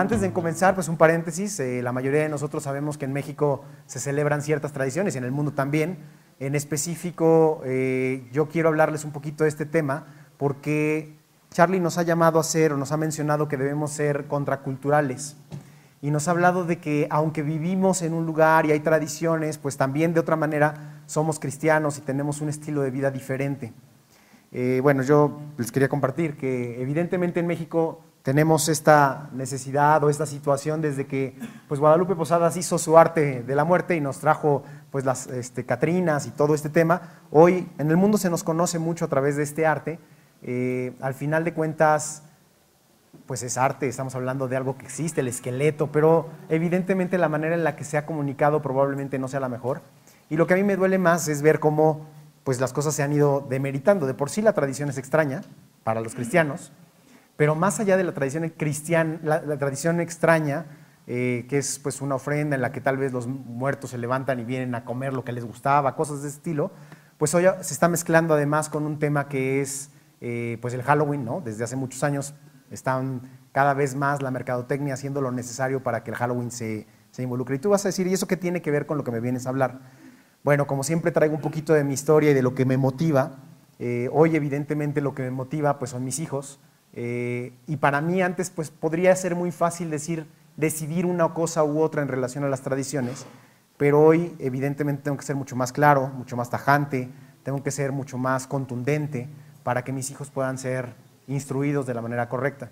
[0.00, 3.66] Antes de comenzar, pues un paréntesis, eh, la mayoría de nosotros sabemos que en México
[3.84, 5.98] se celebran ciertas tradiciones y en el mundo también.
[6.38, 10.06] En específico, eh, yo quiero hablarles un poquito de este tema
[10.38, 11.18] porque
[11.50, 15.36] Charlie nos ha llamado a ser o nos ha mencionado que debemos ser contraculturales
[16.00, 19.76] y nos ha hablado de que aunque vivimos en un lugar y hay tradiciones, pues
[19.76, 23.74] también de otra manera somos cristianos y tenemos un estilo de vida diferente.
[24.50, 30.26] Eh, bueno, yo les quería compartir que evidentemente en México tenemos esta necesidad o esta
[30.26, 31.34] situación desde que
[31.68, 35.64] pues Guadalupe Posadas hizo su arte de la muerte y nos trajo pues las este,
[35.64, 37.22] Catrinas y todo este tema.
[37.30, 39.98] Hoy en el mundo se nos conoce mucho a través de este arte.
[40.42, 42.22] Eh, al final de cuentas,
[43.26, 47.54] pues es arte, estamos hablando de algo que existe, el esqueleto, pero evidentemente la manera
[47.54, 49.80] en la que se ha comunicado probablemente no sea la mejor.
[50.28, 52.06] Y lo que a mí me duele más es ver cómo
[52.44, 54.06] pues las cosas se han ido demeritando.
[54.06, 55.42] De por sí la tradición es extraña
[55.84, 56.72] para los cristianos,
[57.40, 60.66] pero más allá de la tradición cristiana, la, tradición extraña,
[61.06, 64.40] eh, que es pues una ofrenda en la que tal vez los muertos se levantan
[64.40, 66.70] y vienen a comer lo que les gustaba, cosas de ese estilo,
[67.16, 71.24] pues hoy se está mezclando además con un tema que es eh, pues el Halloween,
[71.24, 71.40] ¿no?
[71.40, 72.34] Desde hace muchos años
[72.70, 77.22] están cada vez más la mercadotecnia haciendo lo necesario para que el Halloween se, se
[77.22, 77.56] involucre.
[77.56, 79.20] Y tú vas a decir, ¿y eso qué tiene que ver con lo que me
[79.20, 79.80] vienes a hablar?
[80.44, 83.38] Bueno, como siempre traigo un poquito de mi historia y de lo que me motiva.
[83.78, 86.60] Eh, hoy evidentemente lo que me motiva pues son mis hijos.
[86.94, 91.80] Eh, y para mí antes pues podría ser muy fácil decir, decidir una cosa u
[91.80, 93.26] otra en relación a las tradiciones,
[93.76, 97.08] pero hoy evidentemente tengo que ser mucho más claro, mucho más tajante,
[97.42, 99.28] tengo que ser mucho más contundente
[99.62, 100.94] para que mis hijos puedan ser
[101.28, 102.70] instruidos de la manera correcta.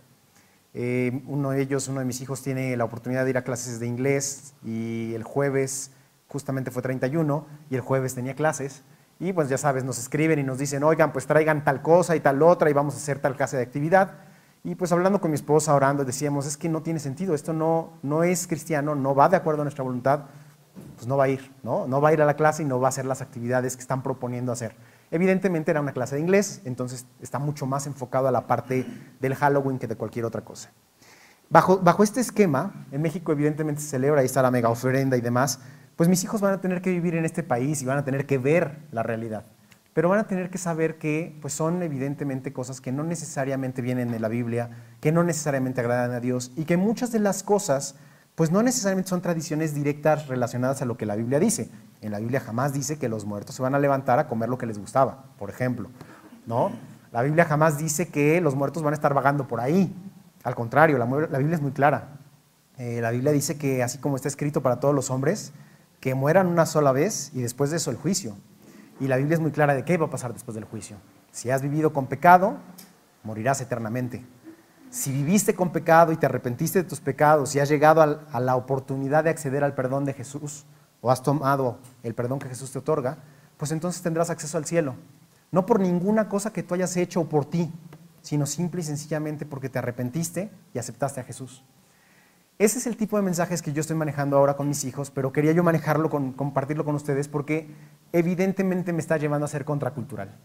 [0.75, 3.81] Eh, uno de ellos, uno de mis hijos, tiene la oportunidad de ir a clases
[3.81, 5.93] de inglés y el jueves
[6.29, 8.83] justamente fue 31 y el jueves tenía clases.
[9.21, 12.21] Y pues ya sabes, nos escriben y nos dicen, oigan, pues traigan tal cosa y
[12.21, 14.13] tal otra y vamos a hacer tal clase de actividad.
[14.63, 17.95] Y pues hablando con mi esposa, orando, decíamos, es que no tiene sentido, esto no,
[18.03, 20.25] no es cristiano, no va de acuerdo a nuestra voluntad,
[20.95, 21.87] pues no va a ir, ¿no?
[21.87, 23.83] No va a ir a la clase y no va a hacer las actividades que
[23.83, 24.77] están proponiendo hacer.
[25.11, 28.87] Evidentemente era una clase de inglés, entonces está mucho más enfocado a la parte
[29.21, 30.71] del Halloween que de cualquier otra cosa.
[31.51, 35.23] Bajo, bajo este esquema, en México evidentemente se celebra, ahí está la mega ofrenda y
[35.23, 35.61] demás,
[35.99, 38.25] pues mis hijos van a tener que vivir en este país y van a tener
[38.25, 39.47] que ver la realidad.
[39.95, 44.13] Pero van a tener que saber que pues son evidentemente cosas que no necesariamente vienen
[44.13, 44.71] de la Biblia,
[45.01, 47.97] que no necesariamente agradan a Dios y que muchas de las cosas
[48.37, 51.69] pues no necesariamente son tradiciones directas relacionadas a lo que la Biblia dice.
[52.01, 54.57] En la Biblia jamás dice que los muertos se van a levantar a comer lo
[54.57, 55.91] que les gustaba, por ejemplo.
[56.47, 56.71] ¿no?
[57.11, 59.93] La Biblia jamás dice que los muertos van a estar vagando por ahí.
[60.45, 61.07] Al contrario, la,
[61.39, 62.21] Biblia es muy clara.
[62.77, 65.53] Eh, la Biblia dice que así como está escrito para todos los hombres,
[66.01, 68.37] que mueran una sola vez y después de eso el juicio.
[69.01, 70.97] Y la Biblia es muy clara de qué va a pasar después del juicio.
[71.31, 72.57] Si has vivido con pecado,
[73.23, 74.25] morirás eternamente.
[74.91, 78.57] Si viviste con pecado y te arrepentiste de tus pecados y has llegado a la
[78.57, 80.65] oportunidad de acceder al perdón de Jesús,
[81.01, 83.19] o has tomado el perdón que Jesús te otorga,
[83.57, 84.97] pues entonces tendrás acceso al cielo.
[85.51, 87.73] No por ninguna cosa que tú hayas hecho o por ti,
[88.23, 91.65] sino simple y sencillamente porque te arrepentiste y aceptaste a Jesús.
[92.59, 95.33] Ese es el tipo de mensajes que yo estoy manejando ahora con mis hijos, pero
[95.33, 97.71] quería yo manejarlo, con, compartirlo con ustedes porque
[98.13, 100.37] evidentemente me está llevando a ser contracultural.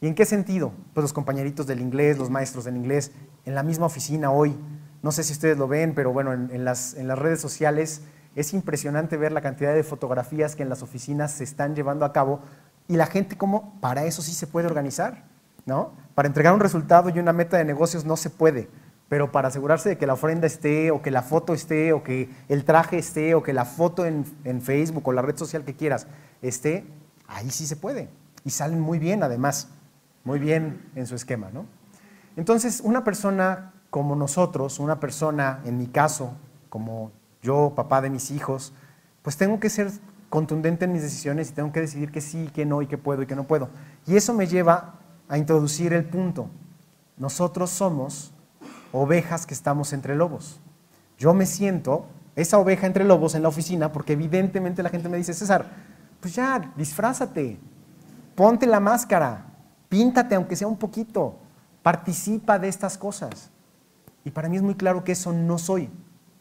[0.00, 0.72] ¿Y en qué sentido?
[0.94, 3.12] Pues los compañeritos del inglés, los maestros del inglés,
[3.44, 4.56] en la misma oficina hoy,
[5.02, 8.00] no sé si ustedes lo ven, pero bueno, en, las, en las redes sociales
[8.34, 12.14] es impresionante ver la cantidad de fotografías que en las oficinas se están llevando a
[12.14, 12.40] cabo
[12.86, 15.26] y la gente como para eso sí se puede organizar,
[15.66, 15.92] ¿no?
[16.14, 18.70] Para entregar un resultado y una meta de negocios no se puede
[19.08, 22.28] pero para asegurarse de que la ofrenda esté, o que la foto esté, o que
[22.48, 24.24] el traje esté, o que la foto en,
[24.60, 26.06] Facebook o la red social que quieras
[26.42, 26.86] esté,
[27.26, 28.10] ahí sí se puede.
[28.44, 29.68] Y salen muy bien, además,
[30.24, 31.50] muy bien en su esquema.
[31.52, 31.64] ¿no?
[32.36, 36.34] Entonces, una persona como nosotros, una persona, en mi caso,
[36.68, 37.10] como
[37.42, 38.74] yo, papá de mis hijos,
[39.22, 39.90] pues tengo que ser
[40.28, 43.22] contundente en mis decisiones y tengo que decidir que sí, que no, y que puedo
[43.22, 43.70] y que no puedo.
[44.06, 44.96] Y eso me lleva
[45.28, 46.50] a introducir el punto.
[47.16, 48.34] Nosotros somos
[48.92, 50.60] ovejas que estamos entre lobos.
[51.18, 52.06] Yo me siento
[52.36, 55.66] esa oveja entre lobos en la oficina porque evidentemente la gente me dice, César,
[56.20, 57.58] pues ya, disfrázate,
[58.34, 59.46] ponte la máscara,
[59.88, 61.38] píntate aunque sea un poquito,
[61.82, 63.50] participa de estas cosas.
[64.24, 65.90] Y para mí es muy claro que eso no soy,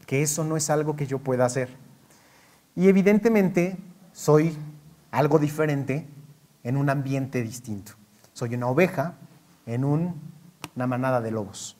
[0.05, 1.69] que eso no es algo que yo pueda hacer.
[2.75, 3.77] Y evidentemente
[4.11, 4.57] soy
[5.11, 6.07] algo diferente
[6.63, 7.93] en un ambiente distinto.
[8.33, 9.15] Soy una oveja
[9.65, 11.76] en una manada de lobos.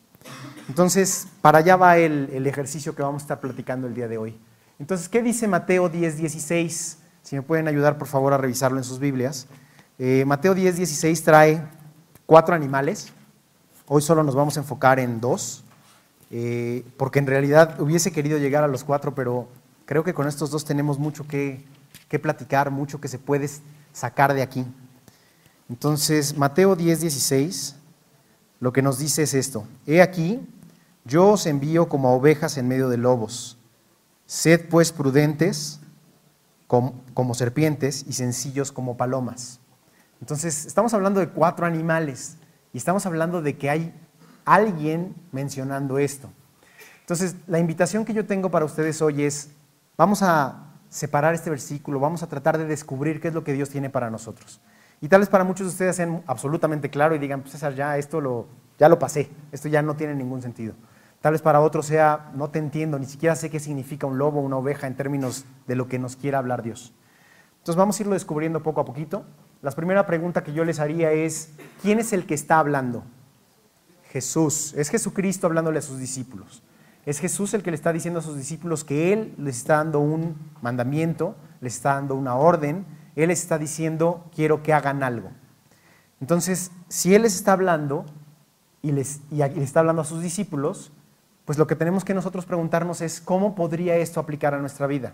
[0.68, 4.38] Entonces, para allá va el, ejercicio que vamos a estar platicando el día de hoy.
[4.80, 6.98] Entonces, ¿qué dice Mateo 10, 16?
[7.24, 9.48] Si me pueden ayudar, por favor, a revisarlo en sus Biblias.
[9.98, 11.64] Eh, Mateo 10, 16 trae
[12.26, 13.12] cuatro animales.
[13.88, 15.64] Hoy solo nos vamos a enfocar en dos.
[16.30, 19.48] eh, porque en realidad hubiese querido llegar a los cuatro, pero
[19.86, 21.64] creo que con estos dos tenemos mucho que,
[22.10, 23.50] que platicar, mucho que se puede
[23.94, 24.66] sacar de aquí.
[25.70, 27.76] Entonces, Mateo 10, 16,
[28.60, 29.68] lo que nos dice es esto.
[29.86, 30.48] He aquí,
[31.06, 33.58] yo os envío como ovejas en medio de lobos.
[34.26, 35.80] Sed pues prudentes
[36.68, 39.60] como, como serpientes y sencillos como palomas.
[40.20, 42.38] Entonces, estamos hablando de cuatro animales
[42.74, 43.94] y estamos hablando de que hay
[44.46, 46.30] alguien mencionando esto.
[47.02, 49.52] Entonces, la invitación que yo tengo para ustedes hoy es,
[49.98, 53.70] vamos a separar este versículo, vamos a tratar de descubrir qué es lo que Dios
[53.70, 54.60] tiene para nosotros.
[55.02, 57.98] Y tal vez para muchos de ustedes sean absolutamente claro y digan, pues César, ya
[57.98, 58.48] esto lo,
[58.80, 60.74] ya lo pasé, esto ya no tiene ningún sentido.
[61.22, 64.40] Tal vez para otros sea, no te entiendo, ni siquiera sé qué significa un lobo
[64.40, 66.94] una oveja en términos de lo que nos quiera hablar Dios.
[67.58, 69.26] Entonces vamos a irlo descubriendo poco a poquito.
[69.62, 71.52] La primera pregunta que yo les haría es,
[71.82, 73.04] ¿quién es el que está hablando?
[74.12, 74.74] Jesús.
[74.78, 76.64] Es Jesucristo hablándole a sus discípulos.
[77.06, 80.00] Es Jesús el que le está diciendo a sus discípulos que Él les está dando
[80.00, 82.86] un mandamiento, les está dando una orden,
[83.18, 85.32] Él está diciendo, quiero que hagan algo.
[86.22, 88.06] Entonces, si Él les está hablando
[88.82, 90.92] y les, y está hablando a sus discípulos,
[91.44, 95.14] pues lo que tenemos que nosotros preguntarnos es, ¿cómo podría esto aplicar a nuestra vida?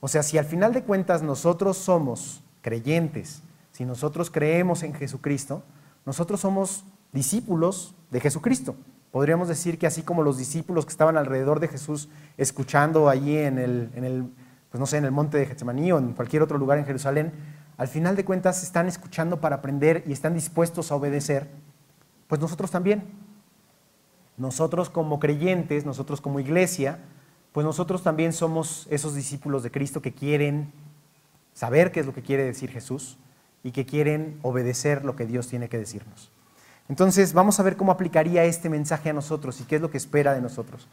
[0.00, 5.62] O sea, si al final de cuentas nosotros somos creyentes, si nosotros creemos en Jesucristo,
[6.06, 8.76] nosotros somos discípulos de Jesucristo.
[9.10, 13.58] Podríamos decir que así como los discípulos que estaban alrededor de Jesús escuchando allí en
[13.58, 14.24] el, en el
[14.70, 17.32] pues no sé, en el monte de Getsemaní o en cualquier otro lugar en Jerusalén,
[17.76, 21.48] al final de cuentas están escuchando para aprender y están dispuestos a obedecer,
[22.28, 23.04] pues nosotros también.
[24.36, 26.98] Nosotros como creyentes, nosotros como iglesia,
[27.52, 30.72] pues nosotros también somos esos discípulos de Cristo que quieren
[31.54, 33.18] saber qué es lo que quiere decir Jesús,
[33.66, 36.30] y que quieren obedecer lo que Dios tiene que decirnos.
[36.88, 39.96] Entonces, vamos a ver cómo aplicaría este mensaje a nosotros y qué es lo que
[39.96, 40.86] espera de nosotros.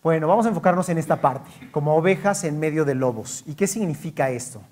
[0.00, 3.42] Bueno, vamos a enfocarnos en esta parte, como ovejas en medio de lobos.
[3.46, 4.62] ¿Y qué significa esto?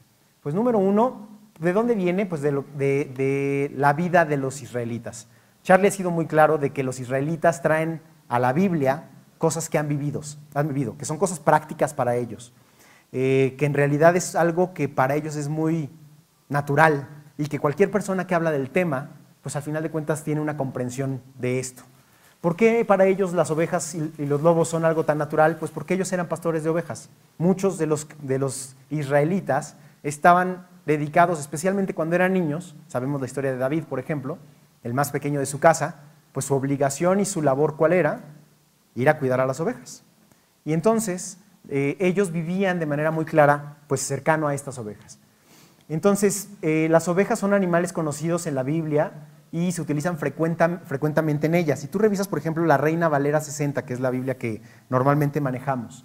[0.40, 1.28] Pues número uno,
[1.58, 2.26] ¿de dónde viene?
[2.26, 5.26] Pues de, de la vida de los israelitas.
[5.64, 9.78] Charlie ha sido muy claro de que los israelitas traen a la Biblia cosas que
[9.78, 10.20] han vivido,
[10.54, 12.52] han vivido que son cosas prácticas para ellos,
[13.10, 15.90] eh, que en realidad es algo que para ellos es muy
[16.48, 19.10] natural y que cualquier persona que habla del tema,
[19.42, 21.82] pues al final de cuentas tiene una comprensión de esto.
[22.46, 25.56] ¿Por qué para ellos las ovejas y los lobos son algo tan natural?
[25.56, 27.08] Pues porque ellos eran pastores de ovejas.
[27.38, 33.50] Muchos de los, de los israelitas estaban dedicados, especialmente cuando eran niños, sabemos la historia
[33.50, 34.38] de David, por ejemplo,
[34.84, 38.20] el más pequeño de su casa, pues su obligación y su labor cuál era?
[38.94, 40.04] Ir a cuidar a las ovejas.
[40.64, 41.38] Y entonces
[41.68, 45.18] eh, ellos vivían de manera muy clara, pues cercano a estas ovejas.
[45.88, 49.14] Entonces, eh, las ovejas son animales conocidos en la Biblia
[49.52, 51.80] y se utilizan frecuentemente en ellas.
[51.80, 55.40] Si tú revisas, por ejemplo, la Reina Valera 60, que es la Biblia que normalmente
[55.40, 56.04] manejamos,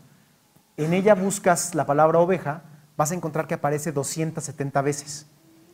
[0.78, 2.64] en ella buscas la palabra oveja,
[2.98, 5.28] vas a encontrar que aparece 270 veces.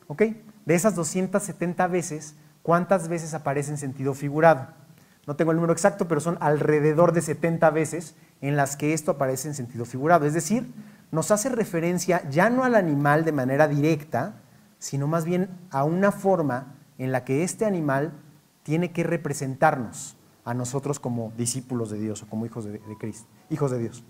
[0.07, 0.23] ¿Ok?
[0.65, 4.67] De esas 270 veces, ¿cuántas veces aparece en sentido figurado?
[5.25, 9.11] No tengo el número exacto, pero son alrededor de 70 veces en las que esto
[9.11, 10.25] aparece en sentido figurado.
[10.25, 10.71] Es decir,
[11.11, 14.35] nos hace referencia ya no al animal de manera directa,
[14.79, 18.13] sino más bien a una forma en la que este animal
[18.63, 23.71] tiene que representarnos a nosotros como discípulos de Dios o como hijos de, Cristo, hijos
[23.71, 24.03] de Dios.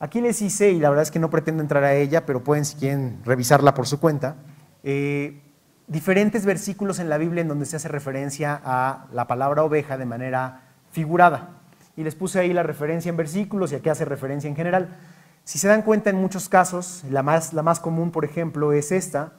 [0.00, 2.64] Aquí les hice, y la verdad es que no pretendo entrar a ella, pero pueden
[2.64, 4.36] si quieren revisarla por su cuenta,
[4.82, 5.40] eh,
[5.86, 10.06] diferentes versículos en la Biblia en donde se hace referencia a la palabra oveja de
[10.06, 11.60] manera figurada.
[11.96, 14.96] Y les puse ahí la referencia en versículos y aquí hace referencia en general.
[15.44, 18.90] Si se dan cuenta, en muchos casos, la más, la más común, por ejemplo, es
[18.92, 19.34] esta,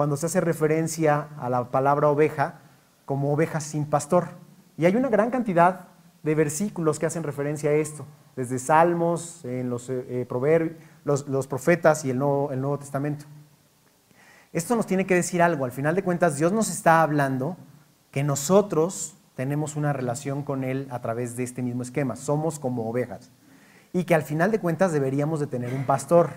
[0.00, 2.60] cuando se hace referencia a la palabra oveja
[3.04, 4.28] como oveja sin pastor.
[4.78, 5.88] Y hay una gran cantidad
[6.22, 11.46] de versículos que hacen referencia a esto, desde Salmos, en los eh, eh, proverbios, los,
[11.46, 13.26] profetas y el Nuevo, el Nuevo Testamento.
[14.54, 15.66] Esto nos tiene que decir algo.
[15.66, 17.58] Al final de cuentas, Dios nos está hablando
[18.10, 22.16] que nosotros tenemos una relación con Él a través de este mismo esquema.
[22.16, 23.30] Somos como ovejas
[23.92, 26.30] y que al final de cuentas deberíamos de tener un pastor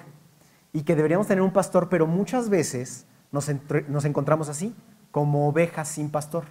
[0.74, 4.76] y que deberíamos tener un pastor, pero muchas veces nos, encontramos así,
[5.12, 6.46] como ovejas sin pastor.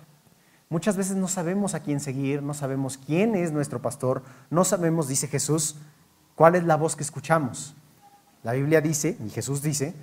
[0.69, 5.07] Muchas veces no sabemos a quién seguir, no sabemos quién es nuestro pastor, no sabemos,
[5.07, 5.77] dice Jesús,
[6.35, 7.75] cuál es la voz que escuchamos.
[8.43, 9.95] La Biblia dice, y Jesús dice,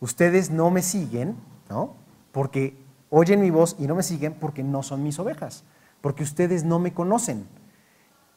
[0.00, 1.36] ustedes no me siguen,
[1.68, 1.96] ¿no?
[2.30, 2.78] Porque
[3.10, 5.64] oyen mi voz y no me siguen porque no son mis ovejas,
[6.00, 7.48] porque ustedes no me conocen.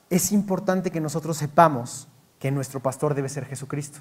[0.10, 2.08] Es importante que nosotros sepamos
[2.40, 4.00] que nuestro pastor debe ser Jesucristo.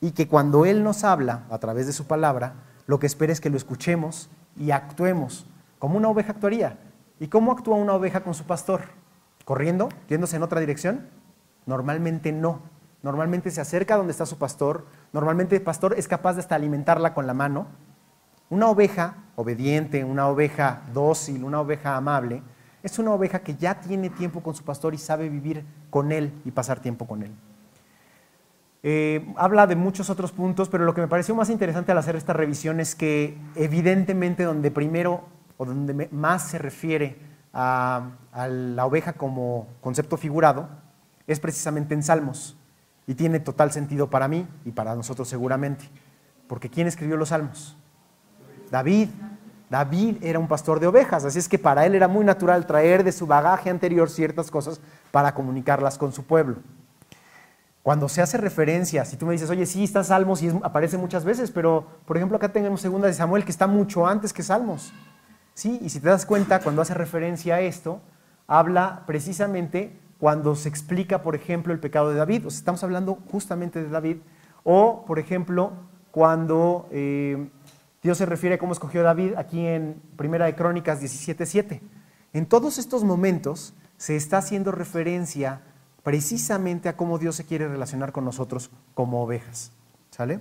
[0.00, 2.54] Y que cuando Él nos habla a través de su palabra,
[2.86, 5.46] lo que espera es que lo escuchemos y actuemos
[5.78, 6.78] como una oveja actuaría.
[7.20, 8.82] ¿Y cómo actúa una oveja con su pastor?
[9.44, 11.08] corriendo, yéndose en otra dirección?
[11.66, 12.60] Normalmente no.
[13.02, 14.86] Normalmente se acerca donde está su pastor.
[15.12, 17.66] Normalmente el pastor es capaz de hasta alimentarla con la mano.
[18.50, 22.42] Una oveja obediente, una oveja dócil, una oveja amable,
[22.82, 26.32] es una oveja que ya tiene tiempo con su pastor y sabe vivir con él
[26.44, 27.32] y pasar tiempo con él.
[28.86, 32.16] Eh, habla de muchos otros puntos, pero lo que me pareció más interesante al hacer
[32.16, 35.24] esta revisión es que evidentemente donde primero
[35.56, 37.16] o donde más se refiere
[37.54, 40.68] a, a la oveja como concepto figurado
[41.26, 42.58] es precisamente en Salmos.
[43.06, 45.88] Y tiene total sentido para mí y para nosotros seguramente.
[46.46, 47.78] Porque ¿quién escribió los Salmos?
[48.70, 49.08] David.
[49.70, 53.02] David era un pastor de ovejas, así es que para él era muy natural traer
[53.02, 54.78] de su bagaje anterior ciertas cosas
[55.10, 56.56] para comunicarlas con su pueblo.
[57.84, 61.22] Cuando se hace referencia, si tú me dices, oye, sí, está Salmos y aparece muchas
[61.26, 64.94] veces, pero por ejemplo acá tenemos segunda de Samuel que está mucho antes que Salmos.
[65.52, 68.00] Sí, y si te das cuenta, cuando hace referencia a esto,
[68.46, 72.46] habla precisamente cuando se explica, por ejemplo, el pecado de David.
[72.46, 74.16] O sea, estamos hablando justamente de David.
[74.62, 75.72] O, por ejemplo,
[76.10, 77.50] cuando eh,
[78.02, 81.82] Dios se refiere a cómo escogió David aquí en Primera de Crónicas 17.7.
[82.32, 85.60] En todos estos momentos se está haciendo referencia
[86.04, 89.72] precisamente a cómo Dios se quiere relacionar con nosotros como ovejas.
[90.10, 90.38] ¿Sale?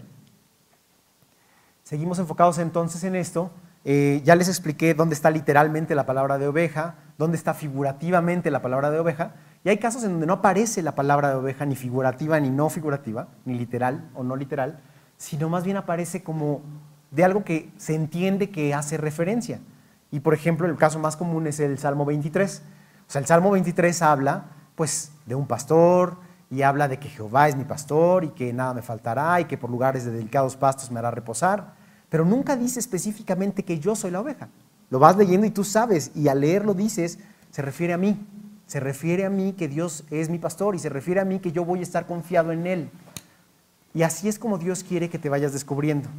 [1.84, 3.50] Seguimos enfocados entonces en esto.
[3.86, 8.62] Eh, ya les expliqué dónde está literalmente la palabra de oveja, dónde está figurativamente la
[8.62, 9.34] palabra de oveja,
[9.66, 12.70] y hay casos en donde no aparece la palabra de oveja ni figurativa ni no
[12.70, 14.80] figurativa, ni literal o no literal,
[15.18, 16.62] sino más bien aparece como
[17.12, 19.60] de algo que se entiende que hace referencia.
[20.12, 22.64] Y por ejemplo, el caso más común es el Salmo 23.
[23.08, 26.18] O sea, el Salmo 23 habla pues de un pastor
[26.50, 29.58] y habla de que Jehová es mi pastor y que nada me faltará y que
[29.58, 31.74] por lugares de delicados pastos me hará reposar,
[32.10, 34.50] pero nunca dice específicamente que yo soy la oveja.
[34.90, 37.18] Lo vas leyendo y tú sabes y al leerlo dices,
[37.50, 38.24] se refiere a mí,
[38.68, 41.52] se refiere a mí que Dios es mi pastor y se refiere a mí que
[41.52, 42.92] yo voy a estar confiado en Él.
[43.94, 46.10] Y así es como Dios quiere que te vayas descubriendo.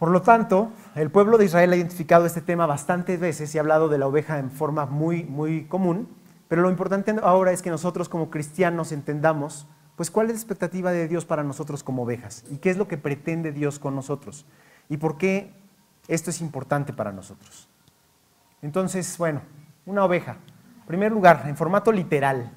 [0.00, 3.60] Por lo tanto, el pueblo de Israel ha identificado este tema bastantes veces y ha
[3.60, 6.08] hablado de la oveja en forma muy, muy común,
[6.48, 9.66] pero lo importante ahora es que nosotros como cristianos entendamos,
[9.96, 12.88] pues cuál es la expectativa de Dios para nosotros como ovejas y qué es lo
[12.88, 14.46] que pretende Dios con nosotros
[14.88, 15.52] y por qué
[16.08, 17.68] esto es importante para nosotros.
[18.62, 19.42] Entonces, bueno,
[19.84, 20.38] una oveja.
[20.80, 22.50] En primer lugar, en formato literal,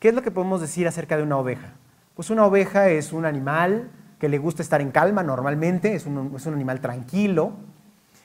[0.00, 1.74] ¿qué es lo que podemos decir acerca de una oveja?
[2.16, 6.38] Pues una oveja es un animal que le gusta estar en calma normalmente, es un,
[6.46, 7.54] animal tranquilo,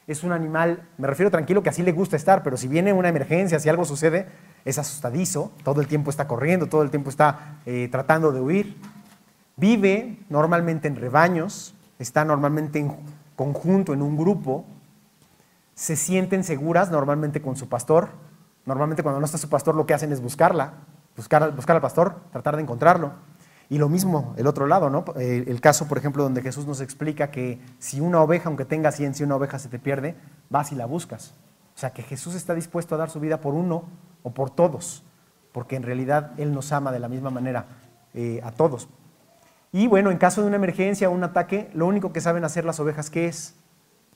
[0.05, 3.07] es un animal, me refiero tranquilo que así le gusta estar, pero si viene una
[3.07, 4.27] emergencia, si algo sucede,
[4.65, 8.77] es asustadizo, todo el tiempo está corriendo, todo el tiempo está eh, tratando de huir.
[9.55, 12.93] Vive normalmente en rebaños, está normalmente en
[13.37, 14.65] conjunto, en un grupo,
[15.75, 18.09] se sienten seguras normalmente con su pastor.
[18.65, 20.73] Normalmente cuando no está su pastor lo que hacen es buscarla,
[21.15, 23.13] buscar, buscar al pastor, tratar de encontrarlo.
[23.69, 25.05] Y lo mismo, el otro lado, ¿no?
[25.17, 29.15] El, caso, por ejemplo, donde Jesús nos explica que si una oveja, aunque tenga 100,
[29.15, 30.15] si una oveja se te pierde,
[30.49, 31.33] vas y la buscas.
[31.75, 33.85] O sea, que Jesús está dispuesto a dar su vida por uno
[34.21, 35.03] o por todos,
[35.51, 37.65] porque en realidad Él nos ama de la misma manera
[38.13, 38.87] eh, a todos.
[39.71, 42.65] Y bueno, en caso de una emergencia o un ataque, lo único que saben hacer
[42.65, 43.55] las ovejas, ¿qué es?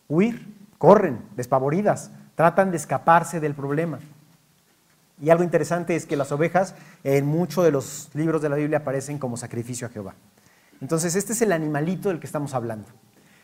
[0.08, 4.00] Huir, corren, despavoridas, tratan de escaparse del problema.
[5.22, 8.80] Y algo interesante es que las ovejas en muchos de los libros de la Biblia
[8.80, 10.16] aparecen como sacrificio a Jehová.
[10.82, 12.88] Entonces, este es el animalito del que estamos hablando.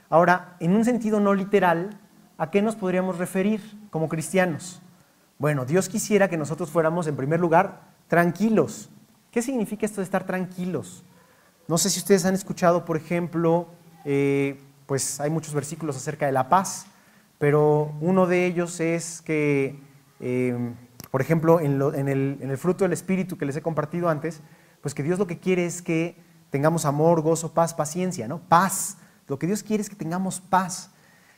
[0.09, 1.99] Ahora, en un sentido no literal,
[2.37, 4.81] ¿a qué nos podríamos referir como cristianos?
[5.37, 8.89] Bueno, Dios quisiera que nosotros fuéramos, en primer lugar, tranquilos.
[9.31, 11.03] ¿Qué significa esto de estar tranquilos?
[11.67, 13.67] No sé si ustedes han escuchado, por ejemplo,
[14.05, 16.85] eh, pues hay muchos versículos acerca de la paz,
[17.37, 19.77] pero uno de ellos es que
[20.21, 20.73] eh,
[21.15, 24.41] por ejemplo, en, el, fruto del Espíritu que les he compartido antes,
[24.81, 28.39] pues que Dios lo que quiere es que tengamos amor, gozo, paz, paciencia, ¿no?
[28.39, 28.97] Paz.
[29.29, 30.91] Lo que Dios quiere es que tengamos paz.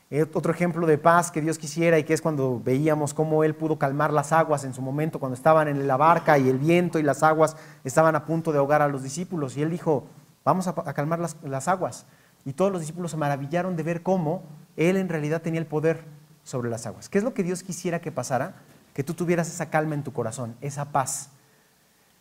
[0.10, 3.54] Eh, otro ejemplo de paz que Dios quisiera y que es cuando veíamos cómo Él
[3.54, 6.98] pudo calmar las aguas en su momento, cuando estaban en la barca y el viento
[6.98, 9.58] y las aguas estaban a punto de ahogar a los discípulos.
[9.58, 10.08] Y Él dijo,
[10.44, 12.08] vamos a, calmar las, las aguas.
[12.46, 14.42] Y todos los discípulos se maravillaron de ver cómo
[14.76, 16.04] Él en realidad tenía el poder
[16.44, 17.10] sobre las aguas.
[17.10, 18.56] ¿Qué es lo que Dios quisiera que pasara?
[18.98, 21.30] Que tú tuvieras esa calma en tu corazón, esa paz.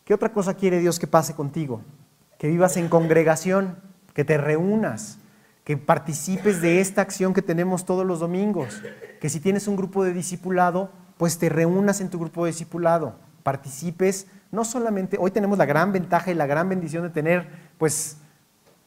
[0.05, 1.81] ¿Qué otra cosa quiere Dios que pase contigo?
[2.39, 3.79] Que vivas en congregación,
[4.13, 5.17] que te reúnas,
[5.65, 8.83] que participes de esta acción que tenemos todos los domingos,
[9.23, 13.17] que si tienes un grupo de discipulado, pues te reúnas en tu grupo de discipulado,
[13.43, 18.19] participes, no solamente, hoy tenemos la gran ventaja y la gran bendición de tener, pues,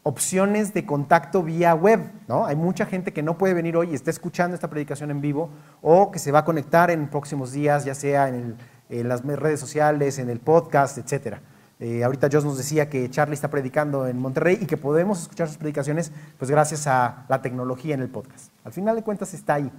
[0.10, 2.46] opciones de contacto vía web, ¿no?
[2.46, 5.50] Hay mucha gente que no puede venir hoy y está escuchando esta predicación en vivo
[5.82, 8.58] o que se va a conectar en próximos días, ya sea en
[8.90, 11.38] las redes sociales, en el podcast, etc.
[11.80, 15.48] Eh, ahorita Josh nos decía que Charlie está predicando en Monterrey y que podemos escuchar
[15.48, 18.52] sus predicaciones pues gracias a la tecnología en el podcast.
[18.66, 19.72] Al final de cuentas está ahí.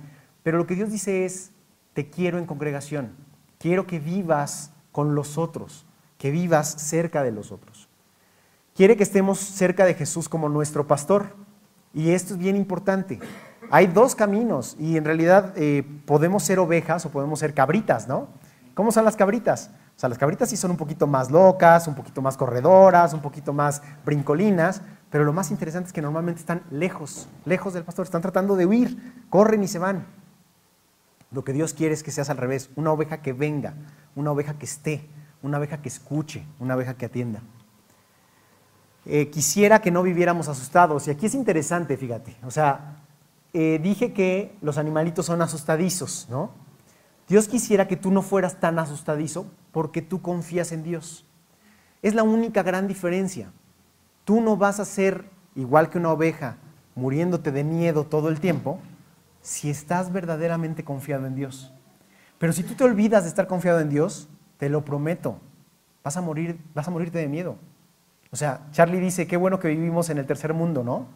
[0.42, 1.50] Pero lo que Dios dice es,
[1.92, 3.10] te quiero en congregación,
[3.58, 5.84] quiero que vivas con los otros,
[6.16, 7.69] que vivas cerca de los otros.
[8.74, 11.34] Quiere que estemos cerca de Jesús como nuestro pastor.
[11.92, 13.18] Y esto es bien importante.
[13.70, 18.28] Hay dos caminos y en realidad eh, podemos ser ovejas o podemos ser cabritas, ¿no?
[18.74, 19.70] ¿Cómo son las cabritas?
[19.96, 23.20] O sea, las cabritas sí son un poquito más locas, un poquito más corredoras, un
[23.20, 28.06] poquito más brincolinas, pero lo más interesante es que normalmente están lejos, lejos del pastor,
[28.06, 30.06] están tratando de huir, corren y se van.
[31.30, 33.74] Lo que Dios quiere es que seas al revés, una oveja que venga,
[34.16, 35.08] una oveja que esté,
[35.42, 37.42] una oveja que escuche, una oveja que atienda.
[39.06, 42.96] Eh, quisiera que no viviéramos asustados, y aquí es interesante, fíjate, o sea,
[43.52, 46.50] eh, dije que los animalitos son asustadizos, ¿no?
[47.28, 51.24] Dios quisiera que tú no fueras tan asustadizo porque tú confías en Dios.
[52.02, 53.52] Es la única gran diferencia.
[54.24, 56.56] Tú no vas a ser igual que una oveja
[56.96, 58.80] muriéndote de miedo todo el tiempo
[59.42, 61.72] si estás verdaderamente confiado en Dios.
[62.38, 64.28] Pero si tú te olvidas de estar confiado en Dios,
[64.58, 65.40] te lo prometo,
[66.02, 67.58] vas a morir, vas a morirte de miedo.
[68.32, 71.06] O sea, Charlie dice, qué bueno que vivimos en el tercer mundo, ¿no?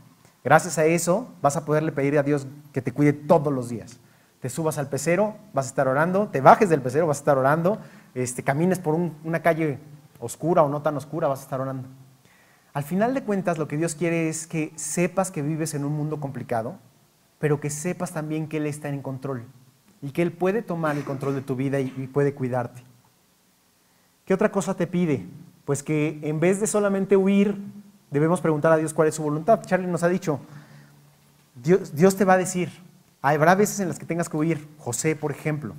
[0.42, 3.99] Gracias a eso vas a poderle pedir a Dios que te cuide todos los días.
[4.40, 7.38] Te subas al pecero, vas a estar orando, te bajes del pecero, vas a estar
[7.38, 7.78] orando,
[8.14, 9.78] este, camines por una calle
[10.18, 11.88] oscura o no tan oscura, vas a estar orando.
[12.75, 15.92] Al final de cuentas, lo que Dios quiere es que sepas que vives en un
[15.92, 16.78] mundo complicado,
[17.38, 19.44] pero que sepas también que Él está en control
[20.02, 22.83] y que Él puede tomar el control de tu vida y puede cuidarte.
[24.26, 25.26] ¿Qué otra cosa te pide?
[25.64, 27.56] Pues que en vez de solamente huir
[28.11, 29.62] debemos preguntar a Dios cuál es su voluntad.
[29.64, 30.40] Charlie nos ha dicho,
[31.54, 32.71] Dios, te va a decir,
[33.23, 34.68] habrá veces en las que tengas que huir.
[34.78, 35.75] José, por ejemplo.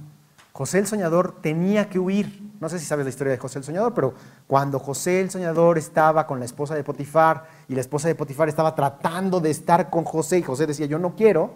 [0.51, 2.42] José el soñador tenía que huir.
[2.62, 4.14] No sé si sabes la historia de José el soñador, pero
[4.48, 8.48] cuando José el soñador estaba con la esposa de Potifar y la esposa de Potifar
[8.48, 11.53] estaba tratando de estar con José y José decía, yo no quiero,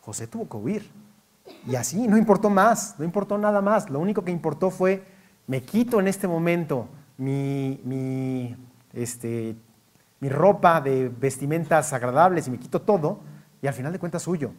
[0.00, 0.90] José tuvo que huir.
[1.66, 3.90] Y así, no importó más, no importó nada más.
[3.90, 5.04] Lo único que importó fue,
[5.46, 8.56] me quito en este momento mi, mi
[8.92, 9.56] este,
[10.20, 13.20] mi ropa de vestimentas agradables y me quito todo,
[13.62, 14.52] y al final de cuentas suyo.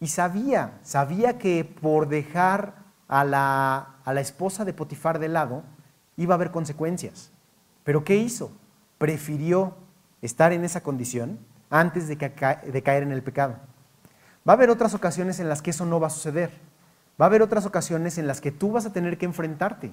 [0.00, 2.74] Y sabía, sabía que por dejar
[3.08, 5.64] a la, a la esposa de Potifar de lado,
[6.16, 7.32] iba a haber consecuencias.
[7.84, 8.52] Pero ¿qué hizo?
[8.98, 9.76] Prefirió
[10.20, 11.38] estar en esa condición
[11.70, 13.56] antes de, de caer en el pecado.
[14.46, 16.50] Va a haber otras ocasiones en las que eso no va a suceder.
[17.20, 19.92] Va a haber otras ocasiones en las que tú vas a tener que enfrentarte.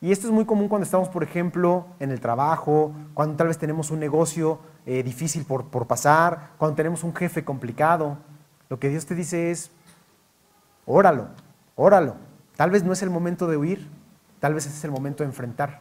[0.00, 3.58] Y esto es muy común cuando estamos, por ejemplo, en el trabajo, cuando tal vez
[3.58, 8.18] tenemos un negocio eh, difícil por, pasar, cuando tenemos un jefe complicado.
[8.68, 9.70] Lo que Dios te dice es,
[10.84, 11.28] óralo,
[11.76, 12.16] óralo.
[12.56, 13.88] Tal vez no es el momento de huir,
[14.38, 15.80] tal vez es el momento de enfrentar.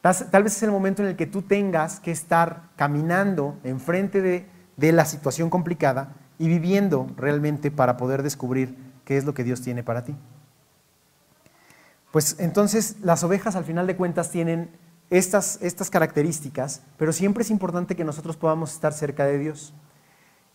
[0.00, 4.92] Tal, vez es el momento en el que tú tengas que estar caminando enfrente de
[4.92, 9.82] la situación complicada y viviendo realmente para poder descubrir qué es lo que Dios tiene
[9.82, 10.14] para ti.
[12.14, 14.70] Pues entonces las ovejas al final de cuentas tienen
[15.10, 19.74] estas, estas características, pero siempre es importante que nosotros podamos estar cerca de Dios.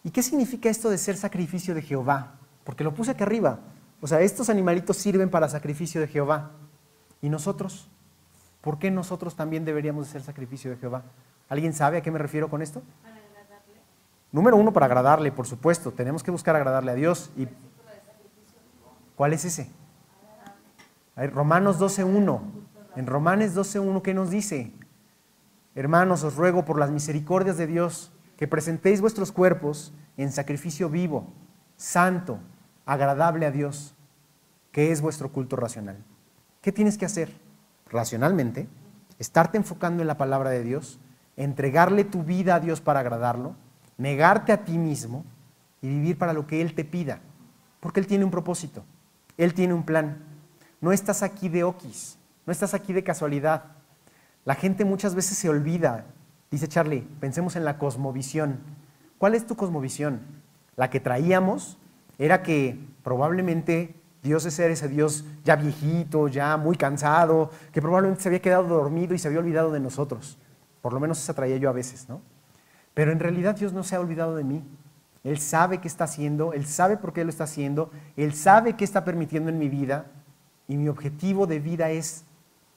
[0.01, 2.35] ¿Y qué significa esto de ser sacrificio de Jehová?
[2.63, 3.59] Porque lo puse aquí arriba.
[3.99, 6.51] O sea, estos animalitos sirven para sacrificio de Jehová.
[7.21, 7.89] ¿Y nosotros?
[8.61, 11.03] ¿Por qué nosotros también deberíamos ser sacrificio de Jehová?
[11.49, 12.81] ¿Alguien sabe a qué me refiero con esto?
[13.03, 13.81] Para agradarle.
[14.31, 15.91] Número uno, para agradarle, por supuesto.
[15.91, 17.31] Tenemos que buscar agradarle a Dios.
[17.35, 17.49] Y...
[19.17, 19.69] ¿Cuál es ese?
[21.27, 22.41] Romanos 12.1.
[22.95, 24.73] En Romanos 12.1, ¿qué nos dice?
[25.75, 31.27] Hermanos, os ruego por las misericordias de Dios que presentéis vuestros cuerpos en sacrificio vivo,
[31.77, 32.39] santo,
[32.85, 33.95] agradable a Dios,
[34.71, 35.97] que es vuestro culto racional.
[36.61, 37.31] ¿Qué tienes que hacer?
[37.89, 38.67] Racionalmente,
[39.17, 40.99] estarte enfocando en la palabra de Dios,
[41.37, 43.55] entregarle tu vida a Dios para agradarlo,
[43.97, 45.23] negarte a ti mismo
[45.81, 47.19] y vivir para lo que Él te pida,
[47.79, 48.83] porque Él tiene un propósito,
[49.37, 50.28] Él tiene un plan.
[50.81, 53.63] No estás aquí de oquis, no estás aquí de casualidad.
[54.45, 56.05] La gente muchas veces se olvida.
[56.49, 58.59] Dice Charlie, pensemos en la cosmovisión.
[59.17, 60.21] ¿Cuál es tu cosmovisión?
[60.77, 61.77] La que traíamos
[62.17, 68.29] era que probablemente Dios es ese Dios ya viejito, ya muy cansado, que probablemente se
[68.29, 70.37] había quedado dormido y se había olvidado de nosotros.
[70.81, 72.21] Por lo menos esa traía yo a veces, ¿no?
[72.93, 74.63] Pero en realidad Dios no se ha olvidado de mí.
[75.23, 78.85] Él sabe qué está haciendo, Él sabe por qué lo está haciendo, Él sabe qué
[78.85, 80.05] está permitiendo en mi vida
[80.69, 82.23] y mi objetivo de vida es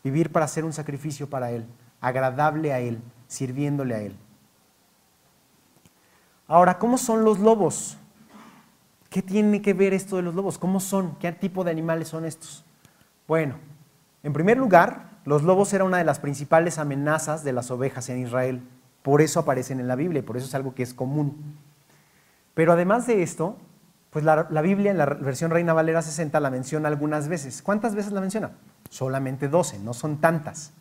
[0.03, 1.67] vivir para hacer un sacrificio para Él,
[2.01, 4.17] agradable a Él, sirviéndole a Él.
[6.49, 7.99] Ahora, ¿cómo son los lobos?
[9.11, 10.59] ¿Qué tiene que ver esto de los lobos?
[10.59, 11.17] ¿Cómo son?
[11.17, 12.65] ¿Qué tipo de animales son estos?
[13.29, 13.57] Bueno,
[14.25, 18.21] En primer lugar, los lobos eran una de las principales amenazas de las ovejas en
[18.21, 18.63] Israel.
[19.03, 21.57] Por eso aparecen en la Biblia por eso es algo que es común.
[22.55, 23.57] Pero además de esto,
[24.13, 27.63] pues la, Biblia en la versión Reina Valera 60 la menciona algunas veces.
[27.63, 28.51] ¿Cuántas veces la menciona?
[28.91, 30.75] Solamente 12, no son tantas.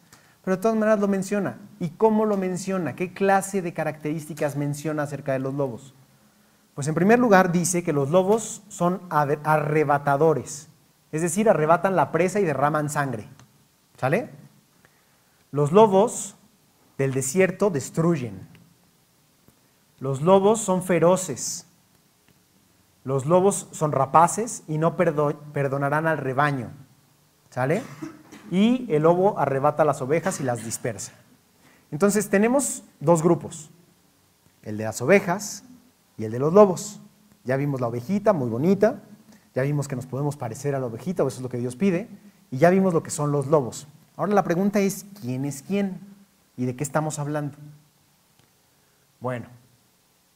[0.43, 1.57] Pero de todas maneras lo menciona.
[1.79, 2.93] ¿Y cómo lo menciona?
[2.93, 5.93] ¿Qué clase de características menciona acerca de los lobos?
[6.73, 10.67] Pues en primer lugar dice que los lobos son arrebatadores,
[11.13, 13.29] es decir, arrebatan la presa y derraman sangre.
[13.97, 14.29] ¿Sale?
[15.51, 16.35] Los lobos
[16.97, 18.45] del desierto destruyen.
[19.99, 21.65] Los lobos son feroces.
[23.03, 26.71] Los lobos son rapaces y no perdonarán al rebaño.
[27.49, 27.83] ¿Sale?
[28.51, 31.13] Y el lobo arrebata las ovejas y las dispersa.
[31.91, 33.69] Entonces tenemos dos grupos,
[34.63, 35.63] el de las ovejas
[36.17, 37.01] y el de los lobos.
[37.43, 39.01] Ya vimos la ovejita, muy bonita,
[39.53, 41.75] ya vimos que nos podemos parecer a la ovejita, o eso es lo que Dios
[41.75, 42.07] pide,
[42.51, 43.87] y ya vimos lo que son los lobos.
[44.15, 45.99] Ahora la pregunta es, ¿quién es quién?
[46.55, 47.57] ¿Y de qué estamos hablando?
[49.19, 49.47] Bueno,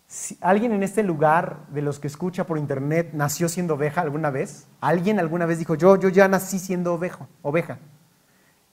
[0.08, 4.30] si ¿alguien en este lugar de los que escucha por internet nació siendo oveja alguna
[4.30, 4.68] vez?
[4.82, 7.80] ¿Alguien alguna vez dijo, yo, yo ya nací siendo oveja, oveja?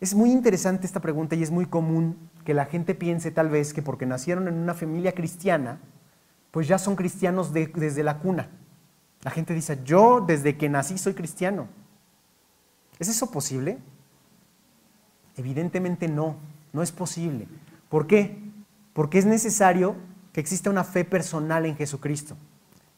[0.01, 3.73] Es muy interesante esta pregunta y es muy común que la gente piense tal vez
[3.73, 5.81] que porque nacieron en una familia cristiana,
[6.51, 8.51] pues ya son cristianos desde la cuna.
[9.23, 11.69] La gente dice, yo desde que nací soy cristiano.
[12.99, 13.79] ¿Es eso posible?
[15.37, 16.37] Evidentemente no,
[16.73, 17.47] no es posible.
[17.89, 18.39] ¿Por qué?
[18.93, 19.97] Porque es necesario
[20.33, 22.37] que exista una fe personal en Jesucristo.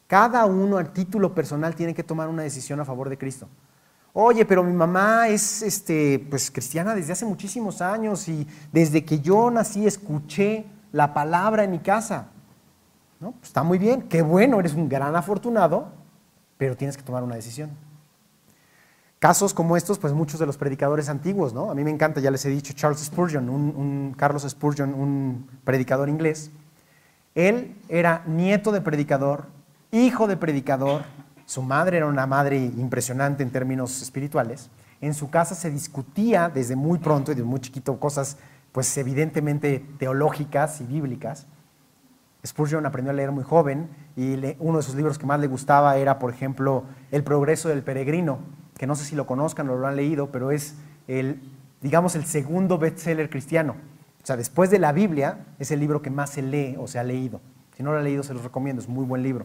[0.06, 3.48] Cada uno a título personal tiene que tomar una decisión a favor de Cristo.
[4.12, 9.18] Oye, pero mi mamá es este, pues, cristiana desde hace muchísimos años y desde que
[9.18, 12.28] yo nací escuché la palabra en mi casa.
[13.18, 15.88] Pues está muy bien, qué bueno, eres un gran afortunado,
[16.58, 17.70] pero tienes que tomar una decisión.
[19.18, 21.70] Casos como estos, pues muchos de los predicadores antiguos, ¿no?
[21.70, 26.08] A mí me encanta, ya les he dicho, Charles Spurgeon, un, Carlos Spurgeon, un predicador
[26.08, 26.50] inglés.
[27.34, 29.46] Él era nieto de predicador,
[29.90, 31.02] hijo de predicador,
[31.46, 34.70] su madre era una madre impresionante en términos espirituales.
[35.00, 38.38] En su casa se discutía desde muy pronto y desde muy chiquito cosas,
[38.72, 41.46] pues evidentemente teológicas y bíblicas.
[42.46, 45.96] Spurgeon aprendió a leer muy joven y uno de sus libros que más le gustaba
[45.96, 48.38] era, por ejemplo, El progreso del peregrino,
[48.78, 50.76] que no sé si lo conozcan o lo han leído, pero es
[51.08, 51.42] el,
[51.80, 53.76] digamos, el segundo bestseller cristiano.
[54.24, 56.98] O sea, después de la Biblia es el libro que más se lee o se
[56.98, 57.40] ha leído.
[57.76, 59.44] Si no lo ha leído, se los recomiendo, es muy buen libro.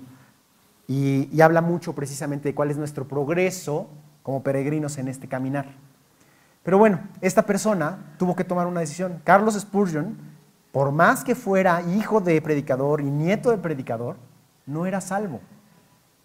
[0.87, 3.89] Y, habla mucho precisamente de cuál es nuestro progreso
[4.23, 5.67] como peregrinos en este caminar.
[6.63, 9.21] Pero bueno, esta persona tuvo que tomar una decisión.
[9.23, 10.17] Carlos Spurgeon
[10.71, 14.17] por más que fuera hijo de predicador y nieto de predicador,
[14.65, 15.41] no era salvo,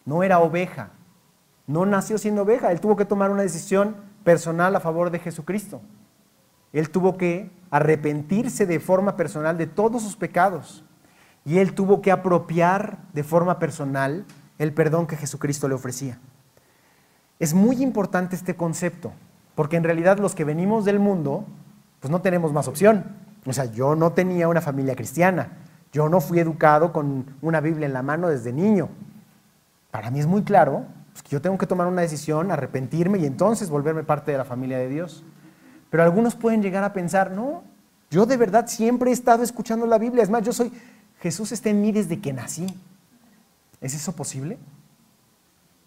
[0.05, 0.91] no era oveja,
[1.67, 5.81] no nació siendo oveja, él tuvo que tomar una decisión personal a favor de Jesucristo.
[6.75, 10.85] Él tuvo que arrepentirse de forma personal de todos sus pecados
[11.45, 14.27] y él tuvo que apropiar de forma personal
[14.59, 16.19] el perdón que Jesucristo le ofrecía.
[17.39, 19.13] Es muy importante este concepto,
[19.55, 21.45] porque en realidad los que venimos del mundo,
[22.01, 23.05] pues no tenemos más opción.
[23.47, 25.53] O sea, yo no tenía una familia cristiana.
[25.93, 28.89] Yo no fui educado con una Biblia en la mano desde niño.
[29.91, 33.27] Para mí es muy claro pues, que yo tengo que tomar una decisión, arrepentirme y
[33.27, 35.25] entonces volverme parte de la familia de Dios.
[35.95, 37.63] Pero algunos pueden llegar a pensar, no,
[38.11, 40.25] yo de verdad siempre he estado escuchando la Biblia.
[40.25, 40.73] Es más, yo soy,
[41.21, 42.67] Jesús está en mí desde que nací.
[43.81, 44.59] ¿Es eso posible?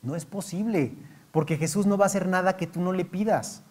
[0.02, 0.94] No es posible,
[1.34, 3.64] porque Jesús no va a hacer nada que tú no le pidas.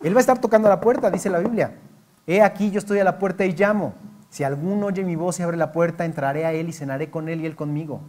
[0.00, 1.76] Él va a estar tocando la puerta, dice la Biblia.
[2.24, 3.94] He aquí yo estoy a la puerta y llamo.
[4.30, 7.28] Si alguno oye mi voz y abre la puerta, entraré a él y cenaré con
[7.28, 8.00] él y él conmigo.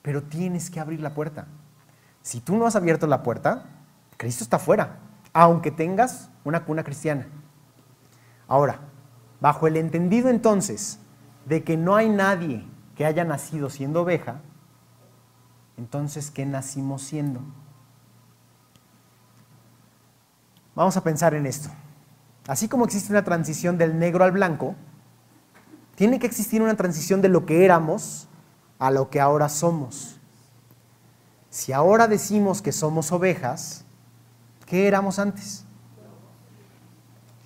[0.00, 1.48] Pero tienes que abrir la puerta.
[2.22, 3.64] Si tú no has abierto la puerta,
[4.16, 5.00] Cristo está fuera,
[5.34, 7.26] aunque tengas una cuna cristiana.
[8.48, 8.78] Ahora,
[9.40, 11.00] bajo el entendido entonces
[11.44, 14.40] de que no hay nadie que haya nacido siendo oveja,
[15.76, 17.40] entonces, ¿qué nacimos siendo?
[20.76, 21.68] Vamos a pensar en esto.
[22.46, 24.76] Así como existe una transición del negro al blanco,
[25.96, 28.28] tiene que existir una transición de lo que éramos
[28.78, 30.20] a lo que ahora somos.
[31.50, 33.83] Si ahora decimos que somos ovejas,
[34.66, 35.64] ¿qué éramos antes?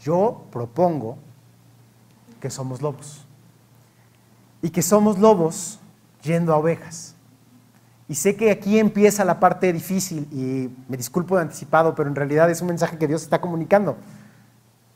[0.00, 1.18] Yo propongo
[2.40, 3.26] que somos lobos.
[4.62, 5.80] Y que somos lobos
[6.22, 7.14] yendo a ovejas.
[8.08, 12.14] Y sé que aquí empieza la parte difícil y me disculpo de anticipado, pero en
[12.14, 13.96] realidad es un mensaje que Dios está comunicando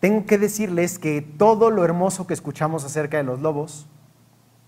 [0.02, 3.86] tengo que decirles que todo lo hermoso que escuchamos acerca de los lobos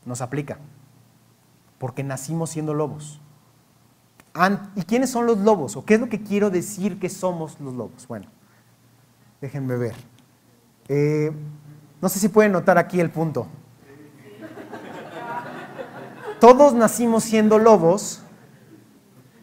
[0.05, 0.59] nos aplica,
[1.79, 3.21] porque nacimos siendo lobos.
[4.75, 5.77] ¿Y quiénes son los lobos?
[5.77, 8.07] ¿O qué es lo que quiero decir que somos los lobos?
[8.09, 8.27] Bueno,
[9.45, 9.95] Déjenme ver.
[10.89, 11.31] Eh,
[12.01, 13.47] no sé si pueden notar aquí el punto.
[16.41, 18.23] Todos nacimos siendo lobos,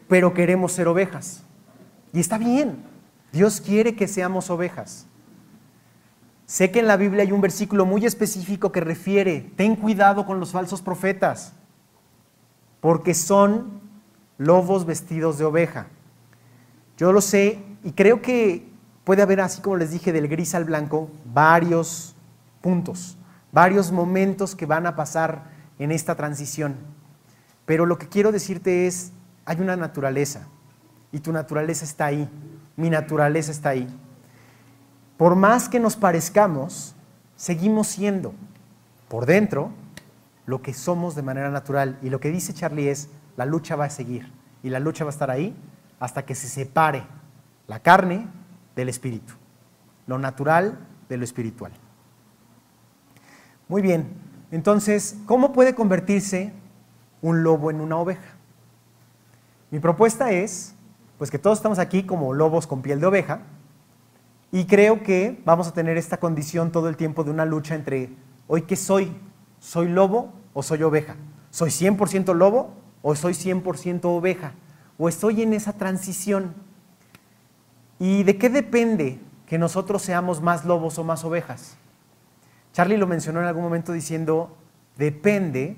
[0.07, 1.43] pero queremos ser ovejas.
[2.13, 2.83] Y está bien.
[3.31, 5.05] Dios quiere que seamos ovejas.
[6.47, 10.39] Sé que en la Biblia hay un versículo muy específico que refiere, ten cuidado con
[10.39, 11.53] los falsos profetas,
[12.79, 13.80] porque son
[14.41, 15.85] lobos vestidos de oveja.
[16.97, 18.67] Yo lo sé y creo que
[19.03, 22.15] puede haber, así como les dije, del gris al blanco, varios
[22.59, 23.17] puntos,
[23.51, 25.43] varios momentos que van a pasar
[25.77, 26.75] en esta transición.
[27.67, 29.11] Pero lo que quiero decirte es,
[29.45, 30.47] hay una naturaleza
[31.11, 32.27] y tu naturaleza está ahí,
[32.75, 33.87] mi naturaleza está ahí.
[35.17, 36.95] Por más que nos parezcamos,
[37.35, 38.33] seguimos siendo
[39.07, 39.69] por dentro
[40.47, 41.99] lo que somos de manera natural.
[42.01, 44.31] Y lo que dice Charlie es, la lucha va a seguir
[44.63, 45.55] y la lucha va a estar ahí
[45.99, 47.03] hasta que se separe
[47.67, 48.27] la carne
[48.75, 49.33] del espíritu,
[50.07, 51.71] lo natural de lo espiritual.
[53.67, 54.09] Muy bien,
[54.51, 56.53] entonces, ¿cómo puede convertirse
[57.21, 58.35] un lobo en una oveja?
[59.69, 60.75] Mi propuesta es,
[61.17, 63.41] pues que todos estamos aquí como lobos con piel de oveja,
[64.51, 68.09] y creo que vamos a tener esta condición todo el tiempo de una lucha entre,
[68.47, 69.15] hoy qué soy,
[69.59, 71.15] soy lobo o soy oveja,
[71.51, 74.53] soy 100% lobo o soy 100% oveja,
[74.97, 76.53] o estoy en esa transición.
[77.99, 81.75] ¿Y de qué depende que nosotros seamos más lobos o más ovejas?
[82.73, 84.55] Charlie lo mencionó en algún momento diciendo,
[84.97, 85.77] depende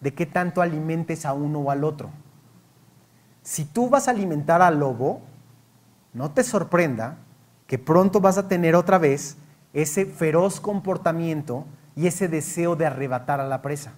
[0.00, 2.10] de qué tanto alimentes a uno o al otro.
[3.42, 5.22] Si tú vas a alimentar al lobo,
[6.12, 7.18] no te sorprenda
[7.66, 9.36] que pronto vas a tener otra vez
[9.72, 11.64] ese feroz comportamiento
[11.96, 13.92] y ese deseo de arrebatar a la presa.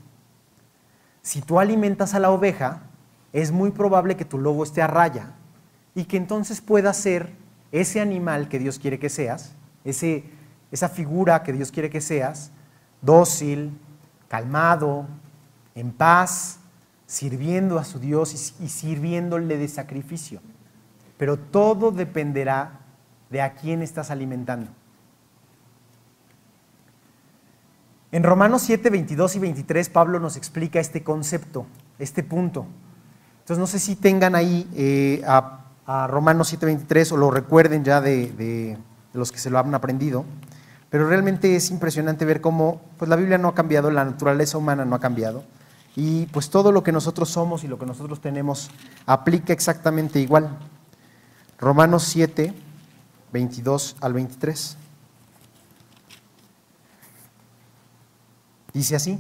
[1.23, 2.83] Si tú alimentas a la oveja,
[3.33, 5.33] es muy probable que tu lobo esté a raya
[5.95, 7.31] y que entonces pueda ser
[7.73, 9.55] ese animal que Dios quiere que seas,
[9.85, 10.25] ese,
[10.71, 12.51] esa figura que Dios quiere que seas,
[13.03, 13.79] dócil,
[14.29, 15.07] calmado,
[15.75, 16.59] en paz,
[17.07, 20.41] sirviendo a su Dios y, y sirviéndole de sacrificio.
[21.17, 22.81] Pero todo dependerá
[23.31, 24.71] de a quién estás alimentando.
[28.13, 31.67] En Romanos 7, 22 y 23, Pablo nos explica este concepto,
[32.01, 32.67] este punto.
[33.39, 35.59] Entonces, no sé si tengan ahí eh, a,
[36.09, 38.79] Romanos 7, 23 o lo recuerden ya de,
[39.13, 40.25] los que se lo han aprendido,
[40.89, 44.85] pero realmente es impresionante ver cómo pues, la Biblia no ha cambiado, la naturaleza humana
[44.85, 45.43] no ha cambiado,
[45.97, 48.71] y pues todo lo que nosotros somos y lo que nosotros tenemos
[49.07, 50.59] aplica exactamente igual.
[51.59, 52.55] Romanos 7,
[53.33, 54.77] 22 al 23.
[58.73, 59.19] Dice así,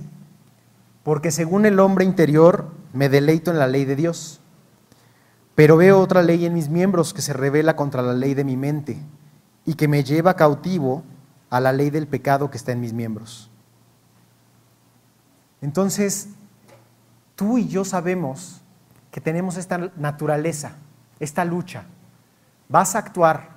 [1.02, 4.40] porque según el hombre interior me deleito en la ley de Dios,
[5.54, 8.56] pero veo otra ley en mis miembros que se revela contra la ley de mi
[8.56, 8.98] mente
[9.64, 11.02] y que me lleva cautivo
[11.50, 13.50] a la ley del pecado que está en mis miembros.
[15.60, 16.28] Entonces,
[17.34, 18.62] tú y yo sabemos
[19.10, 20.72] que tenemos esta naturaleza,
[21.18, 21.84] esta lucha.
[22.68, 23.50] Vas a actuar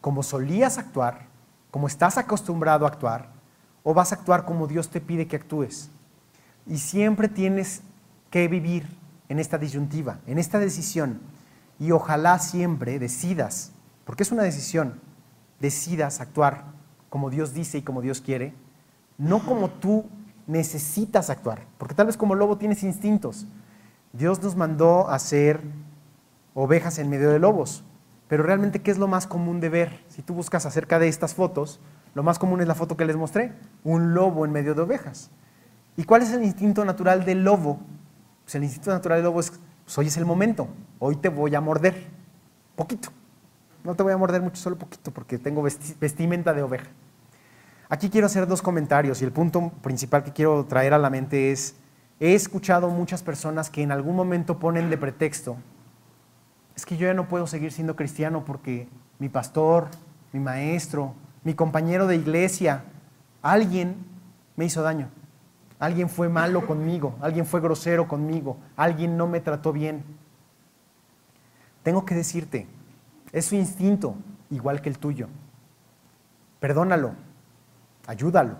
[0.00, 1.26] como solías actuar,
[1.70, 3.39] como estás acostumbrado a actuar,
[3.82, 5.90] o vas a actuar como Dios te pide que actúes.
[6.66, 7.82] Y siempre tienes
[8.30, 8.86] que vivir
[9.28, 11.20] en esta disyuntiva, en esta decisión.
[11.78, 13.72] Y ojalá siempre decidas,
[14.04, 15.00] porque es una decisión,
[15.60, 16.64] decidas actuar
[17.08, 18.54] como Dios dice y como Dios quiere,
[19.18, 20.04] no como tú
[20.46, 23.46] necesitas actuar, porque tal vez como lobo tienes instintos.
[24.12, 25.60] Dios nos mandó a ser
[26.54, 27.84] ovejas en medio de lobos,
[28.28, 30.04] pero realmente, ¿qué es lo más común de ver?
[30.08, 31.80] Si tú buscas acerca de estas fotos,
[32.14, 33.52] lo más común es la foto que les mostré,
[33.84, 35.30] un lobo en medio de ovejas.
[35.96, 37.80] ¿Y cuál es el instinto natural del lobo?
[38.44, 39.52] Pues el instinto natural del lobo es,
[39.84, 40.68] pues hoy es el momento,
[40.98, 42.06] hoy te voy a morder,
[42.76, 43.10] poquito.
[43.84, 46.88] No te voy a morder mucho, solo poquito, porque tengo vestimenta de oveja.
[47.88, 51.50] Aquí quiero hacer dos comentarios y el punto principal que quiero traer a la mente
[51.50, 51.74] es,
[52.20, 55.56] he escuchado muchas personas que en algún momento ponen de pretexto
[56.80, 59.88] es que yo ya no puedo seguir siendo cristiano porque mi pastor,
[60.32, 62.84] mi maestro, mi compañero de iglesia,
[63.42, 63.96] alguien
[64.56, 65.08] me hizo daño.
[65.78, 70.04] Alguien fue malo conmigo, alguien fue grosero conmigo, alguien no me trató bien.
[71.82, 72.66] Tengo que decirte,
[73.32, 74.14] es su instinto,
[74.50, 75.28] igual que el tuyo.
[76.58, 77.14] Perdónalo,
[78.06, 78.56] ayúdalo.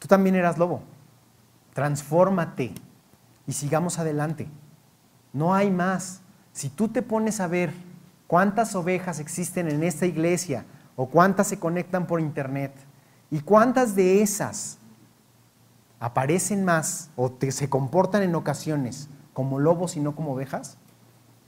[0.00, 0.82] Tú también eras lobo.
[1.72, 2.74] Transfórmate
[3.46, 4.48] y sigamos adelante.
[5.32, 6.22] No hay más.
[6.52, 7.72] Si tú te pones a ver
[8.26, 10.64] cuántas ovejas existen en esta iglesia
[10.96, 12.72] o cuántas se conectan por internet
[13.30, 14.78] y cuántas de esas
[15.98, 20.76] aparecen más o se comportan en ocasiones como lobos y no como ovejas,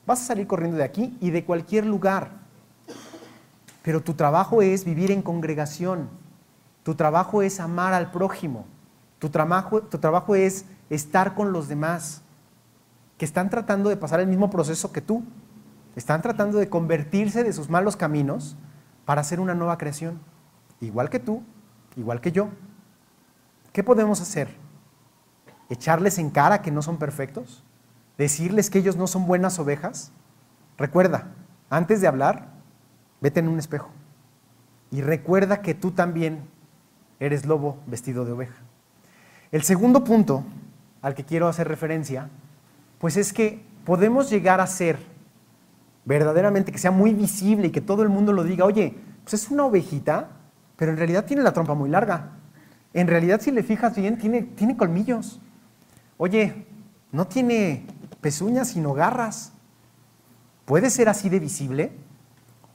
[0.07, 2.31] vas a salir corriendo de aquí y de cualquier lugar.
[3.83, 6.09] pero tu trabajo es vivir en congregación,
[6.83, 8.65] tu trabajo es amar al prójimo,
[9.21, 12.23] tu trabajo, tu trabajo es estar con los demás
[13.17, 15.23] que están tratando de pasar el mismo proceso que tú,
[15.95, 18.57] están tratando de convertirse de sus malos caminos
[19.07, 20.21] para hacer una nueva creación,
[20.81, 21.43] igual que tú,
[21.97, 22.51] igual que yo.
[23.73, 24.55] ¿Qué podemos hacer?
[25.71, 27.65] ¿Echarles en cara que no son perfectos?
[28.19, 30.13] ¿Decirles que ellos no son buenas ovejas?
[30.77, 31.29] Recuerda,
[31.71, 32.49] antes de hablar,
[33.21, 33.89] vete en un espejo
[34.91, 36.49] y recuerda que tú también
[37.21, 38.57] eres lobo vestido de oveja.
[39.53, 40.45] El segundo punto
[41.01, 42.29] al que quiero hacer referencia,
[42.99, 44.99] pues es que podemos llegar a ser
[46.07, 49.51] verdaderamente que sea muy visible y que todo el mundo lo diga, oye, pues es
[49.51, 50.31] una ovejita,
[50.77, 52.31] pero en realidad tiene la trompa muy larga.
[52.95, 55.41] En realidad, si le fijas bien, tiene, tiene colmillos.
[56.17, 56.67] Oye,
[57.13, 57.85] no tiene
[58.21, 59.53] pezuñas, sino garras.
[60.65, 61.93] ¿Puede ser así de visible?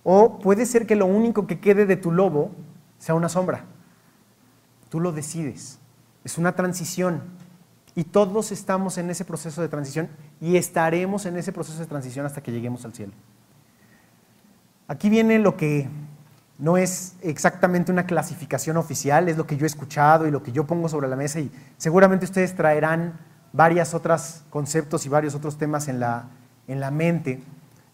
[0.04, 2.52] O puede ser que lo único que quede de tu lobo
[3.00, 3.66] sea una sombra.
[4.90, 5.80] Tú lo decides.
[6.24, 7.22] Es una transición.
[7.96, 12.26] Y todos estamos en ese proceso de transición y estaremos en ese proceso de transición
[12.26, 13.14] hasta que lleguemos al cielo.
[14.88, 15.90] Aquí viene lo que
[16.58, 20.52] no es exactamente una clasificación oficial, es lo que yo he escuchado y lo que
[20.52, 23.20] yo pongo sobre la mesa y seguramente ustedes traerán
[23.52, 26.26] varios otros conceptos y varios otros temas en la,
[26.68, 27.42] en la mente,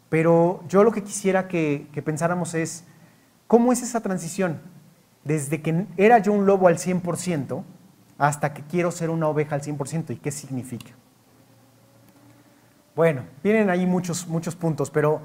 [0.10, 2.84] pero yo lo que quisiera que, que pensáramos es,
[3.48, 4.60] ¿cómo es esa transición?
[5.24, 7.64] Desde que era yo un lobo al 100%,
[8.18, 10.12] hasta que quiero ser una oveja al 100%.
[10.12, 10.92] ¿Y qué significa?
[12.96, 15.22] Bueno, vienen ahí muchos, muchos puntos, pero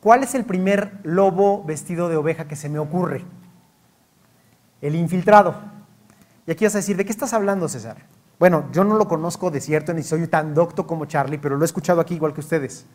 [0.00, 3.24] ¿cuál es el primer lobo vestido de oveja que se me ocurre?
[4.82, 5.54] El infiltrado.
[6.46, 7.98] Y aquí vas a decir, ¿de qué estás hablando, César?
[8.38, 11.62] Bueno, yo no lo conozco de cierto, ni soy tan docto como Charlie, pero lo
[11.62, 12.86] he escuchado aquí igual que ustedes.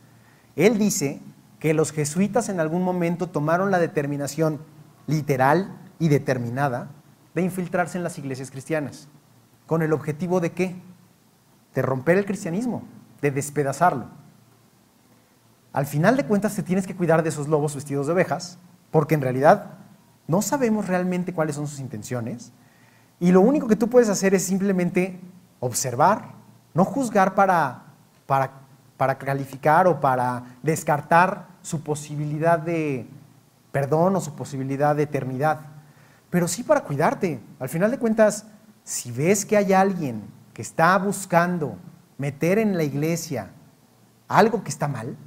[0.56, 1.22] Él dice
[1.60, 4.60] que los jesuitas en algún momento tomaron la determinación
[5.08, 6.90] literal y determinada
[7.34, 9.08] de infiltrarse en las iglesias cristianas.
[9.68, 10.76] ¿Con el objetivo de qué?
[11.74, 12.84] De romper el cristianismo,
[13.22, 14.06] de despedazarlo.
[15.74, 18.58] Al final de cuentas te tienes que cuidar de esos lobos vestidos de ovejas,
[18.92, 19.72] porque en realidad
[20.28, 22.52] no sabemos realmente cuáles son sus intenciones,
[23.20, 25.20] y lo único que tú puedes hacer es simplemente
[25.60, 26.34] observar,
[26.74, 27.84] no juzgar para,
[28.26, 28.52] para,
[28.98, 33.08] para calificar o para descartar su posibilidad de
[33.72, 35.76] perdón o su posibilidad de eternidad
[36.36, 37.40] pero sí para cuidarte.
[37.60, 38.46] Al final de cuentas,
[38.86, 41.76] si ves que hay alguien que está buscando
[42.18, 43.50] meter en la iglesia
[44.28, 45.18] algo que está mal,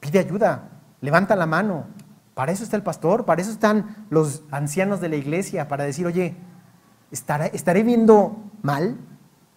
[0.00, 0.70] pide ayuda,
[1.00, 1.84] levanta la mano.
[2.34, 6.06] Para eso está el pastor, para eso están los ancianos de la iglesia, para decir,
[6.06, 6.34] oye,
[7.10, 8.96] ¿estaré, viendo mal?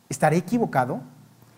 [0.09, 0.99] ¿Estaré equivocado?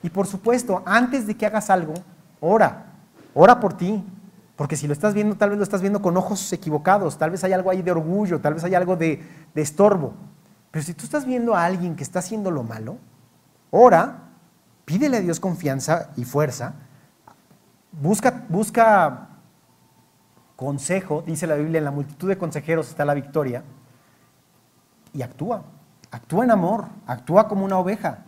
[0.03, 1.95] Y por supuesto, antes de que hagas algo,
[2.39, 2.93] ora,
[3.33, 4.05] ora por ti,
[4.55, 7.43] porque si lo estás viendo, tal vez lo estás viendo con ojos equivocados, tal vez
[7.43, 9.23] hay algo ahí de orgullo, tal vez hay algo de,
[9.55, 10.13] estorbo.
[10.77, 12.99] Pero si tú estás viendo a alguien que está haciendo lo malo,
[13.71, 14.29] ora,
[14.85, 16.75] pídele a Dios confianza y fuerza,
[17.99, 19.29] busca, busca
[20.55, 23.63] consejo, dice la Biblia, en la multitud de consejeros está la victoria,
[25.13, 25.63] y actúa,
[26.11, 28.19] actúa en amor, actúa como una oveja,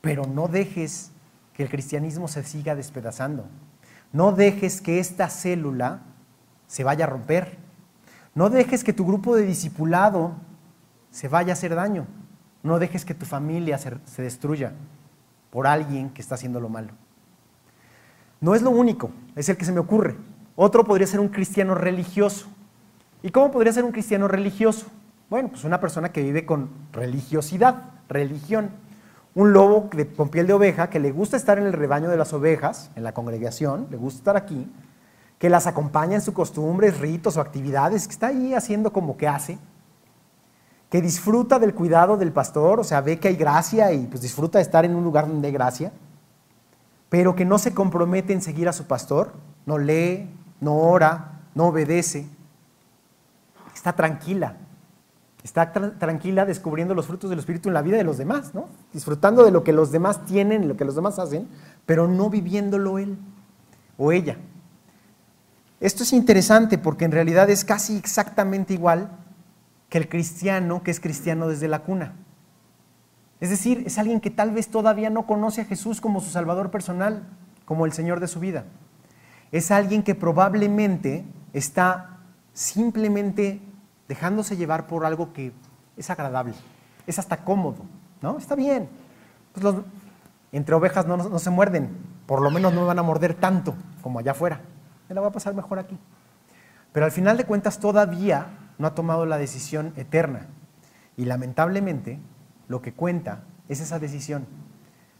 [0.00, 1.12] pero no dejes
[1.52, 3.44] que el cristianismo se siga despedazando.
[4.12, 6.00] No dejes que esta célula
[6.66, 7.56] se vaya a romper.
[8.34, 10.32] No dejes que tu grupo de discipulado
[11.14, 12.08] se vaya a hacer daño.
[12.64, 14.72] No dejes que tu familia se, destruya
[15.50, 16.90] por alguien que está haciendo lo malo.
[18.40, 20.16] No es lo único, es el que se me ocurre.
[20.56, 22.48] Otro podría ser un cristiano religioso.
[23.22, 24.86] ¿Y cómo podría ser un cristiano religioso?
[25.30, 28.70] Bueno, pues una persona que vive con religiosidad, religión
[29.36, 32.32] un lobo con piel de oveja que le gusta estar en el rebaño de las
[32.32, 34.68] ovejas, en la congregación, le gusta estar aquí,
[35.38, 39.28] que las acompaña en sus costumbres, ritos o actividades, que está ahí haciendo como que
[39.28, 39.58] hace,
[40.94, 44.58] que disfruta del cuidado del pastor, o sea, ve que hay gracia y pues disfruta
[44.58, 45.90] de estar en un lugar donde hay gracia,
[47.08, 49.32] pero que no se compromete en seguir a su pastor,
[49.66, 50.30] no lee,
[50.60, 52.28] no ora, no obedece,
[53.74, 54.56] está tranquila,
[55.42, 58.68] está tranquila descubriendo los frutos del Espíritu en la vida de los demás, ¿no?
[58.92, 61.48] Disfrutando de lo que los demás tienen, lo que los demás hacen,
[61.86, 63.18] pero no viviéndolo él
[63.98, 64.36] o ella.
[65.80, 69.23] Esto es interesante porque en realidad es casi exactamente igual
[69.94, 72.14] que el cristiano que es cristiano desde la cuna.
[73.38, 76.72] Es decir, es alguien que tal vez todavía no conoce a Jesús como su Salvador
[76.72, 77.22] personal,
[77.64, 78.64] como el Señor de su vida.
[79.52, 82.18] Es alguien que probablemente está
[82.52, 83.60] simplemente
[84.08, 85.52] dejándose llevar por algo que
[85.96, 86.54] es agradable,
[87.06, 87.84] es hasta cómodo,
[88.20, 88.36] ¿no?
[88.36, 88.88] Está bien.
[89.52, 89.76] Pues
[90.50, 94.32] entre ovejas no, se muerden, por lo menos no van a morder tanto como allá
[94.32, 94.60] afuera.
[95.08, 95.96] Me la va a pasar mejor aquí.
[96.90, 100.48] pero al final de cuentas todavía no ha tomado la decisión eterna.
[101.16, 102.18] Y lamentablemente
[102.68, 104.46] lo que cuenta es esa decisión.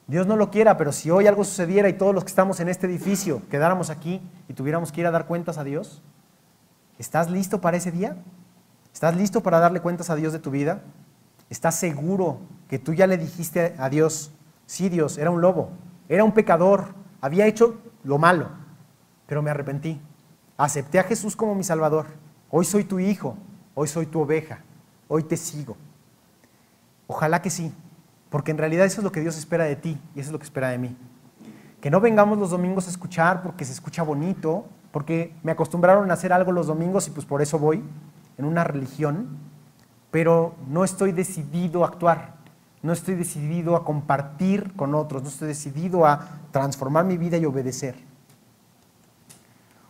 [0.06, 2.68] Dios no lo quiera, pero si hoy algo sucediera y todos los que estamos en
[2.68, 6.02] este edificio quedáramos aquí y tuviéramos que ir a dar cuentas a Dios,
[6.98, 8.16] ¿estás listo para ese día?
[8.92, 10.82] ¿Estás listo para darle cuentas a Dios de tu vida?
[11.48, 14.32] ¿Estás seguro que tú ya le dijiste a Dios,
[14.66, 15.70] sí Dios, era un lobo,
[16.08, 18.50] era un pecador, había hecho lo malo,
[19.26, 20.00] pero me arrepentí.
[20.56, 22.06] Acepté a Jesús como mi Salvador.
[22.56, 23.36] Hoy soy tu hijo,
[23.74, 24.60] hoy soy tu oveja,
[25.08, 25.76] hoy te sigo.
[27.08, 27.74] Ojalá que sí,
[28.30, 30.38] porque en realidad eso es lo que Dios espera de ti y eso es lo
[30.38, 30.96] que espera de mí.
[31.80, 36.14] Que no vengamos los domingos a escuchar porque se escucha bonito, porque me acostumbraron a
[36.14, 37.82] hacer algo los domingos y pues por eso voy
[38.38, 39.36] en una religión,
[40.12, 42.36] pero no estoy decidido a actuar,
[42.82, 47.46] no estoy decidido a compartir con otros, no estoy decidido a transformar mi vida y
[47.46, 47.96] obedecer.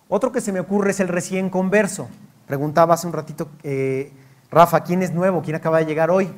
[0.09, 2.09] Otro que se me ocurre es el recién converso.
[2.47, 4.13] Preguntaba hace un ratito, eh,
[4.51, 5.43] Rafa, ¿quién es nuevo?
[5.43, 6.31] ¿Quién acaba de llegar hoy?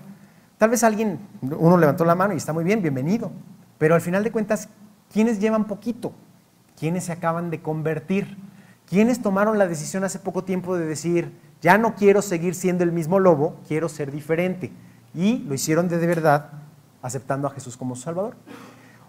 [0.58, 3.30] Tal vez alguien, uno levantó la mano y está muy bien, bienvenido.
[3.78, 4.68] Pero al final de cuentas,
[5.12, 6.12] ¿quiénes llevan poquito?
[6.78, 8.38] ¿Quiénes se acaban de convertir?
[8.88, 12.92] ¿Quiénes tomaron la decisión hace poco tiempo de decir, ya no quiero seguir siendo el
[12.92, 14.72] mismo lobo, quiero ser diferente?
[15.12, 16.50] Y lo hicieron de, de verdad,
[17.02, 18.36] aceptando a Jesús como su Salvador.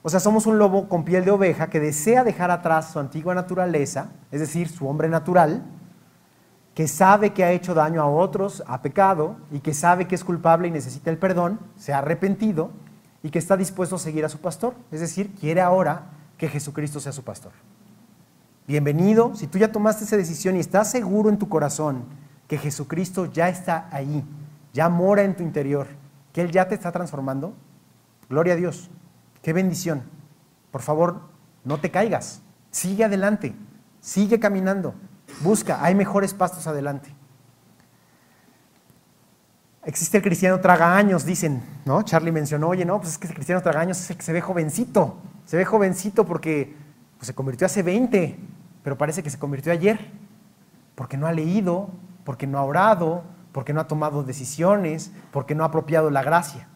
[0.03, 3.35] O sea, somos un lobo con piel de oveja que desea dejar atrás su antigua
[3.35, 5.63] naturaleza, es decir, su hombre natural,
[6.78, 10.23] que sabe que ha hecho daño a otros, ha pecado, y que sabe que es
[10.23, 12.69] culpable y necesita el perdón, se ha arrepentido
[13.23, 14.75] y que está dispuesto a seguir a su pastor.
[14.91, 16.03] Es decir, quiere ahora
[16.38, 17.51] que Jesucristo sea su pastor.
[18.67, 22.03] Bienvenido, si tú ya tomaste esa decisión y estás seguro en tu corazón
[22.47, 24.23] que Jesucristo ya está ahí,
[24.71, 25.88] ya mora en tu interior,
[26.32, 27.55] que Él ya te está transformando,
[28.30, 28.91] gloria a Dios,
[29.41, 30.03] qué bendición.
[30.69, 31.21] Por favor,
[31.63, 33.55] no te caigas, sigue adelante,
[33.99, 34.93] sigue caminando,
[35.41, 37.13] busca, hay mejores pastos adelante.
[39.83, 42.01] Existe el cristiano traga años, dicen, ¿no?
[42.01, 44.33] Charlie mencionó, oye, no, pues es que el cristiano traga años es el que se
[44.33, 45.15] ve jovencito,
[45.45, 46.75] se ve jovencito porque
[47.17, 48.38] pues, se convirtió hace 20,
[48.83, 50.11] pero parece que se convirtió ayer,
[50.95, 51.89] porque no ha leído,
[52.25, 53.23] porque no ha orado,
[53.53, 56.67] porque no ha tomado decisiones, porque no ha apropiado la gracia.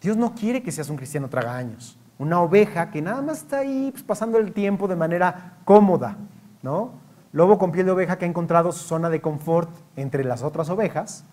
[0.00, 3.58] Dios no quiere que seas un cristiano traga años, una oveja que nada más está
[3.58, 6.16] ahí pues, pasando el tiempo de manera cómoda,
[6.62, 7.03] ¿no?
[7.34, 10.70] Lobo con piel de oveja que ha encontrado su zona de confort entre las otras
[10.70, 11.24] ovejas,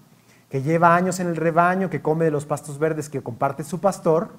[0.49, 3.79] que lleva años en el rebaño, que come de los pastos verdes que comparte su
[3.79, 4.31] pastor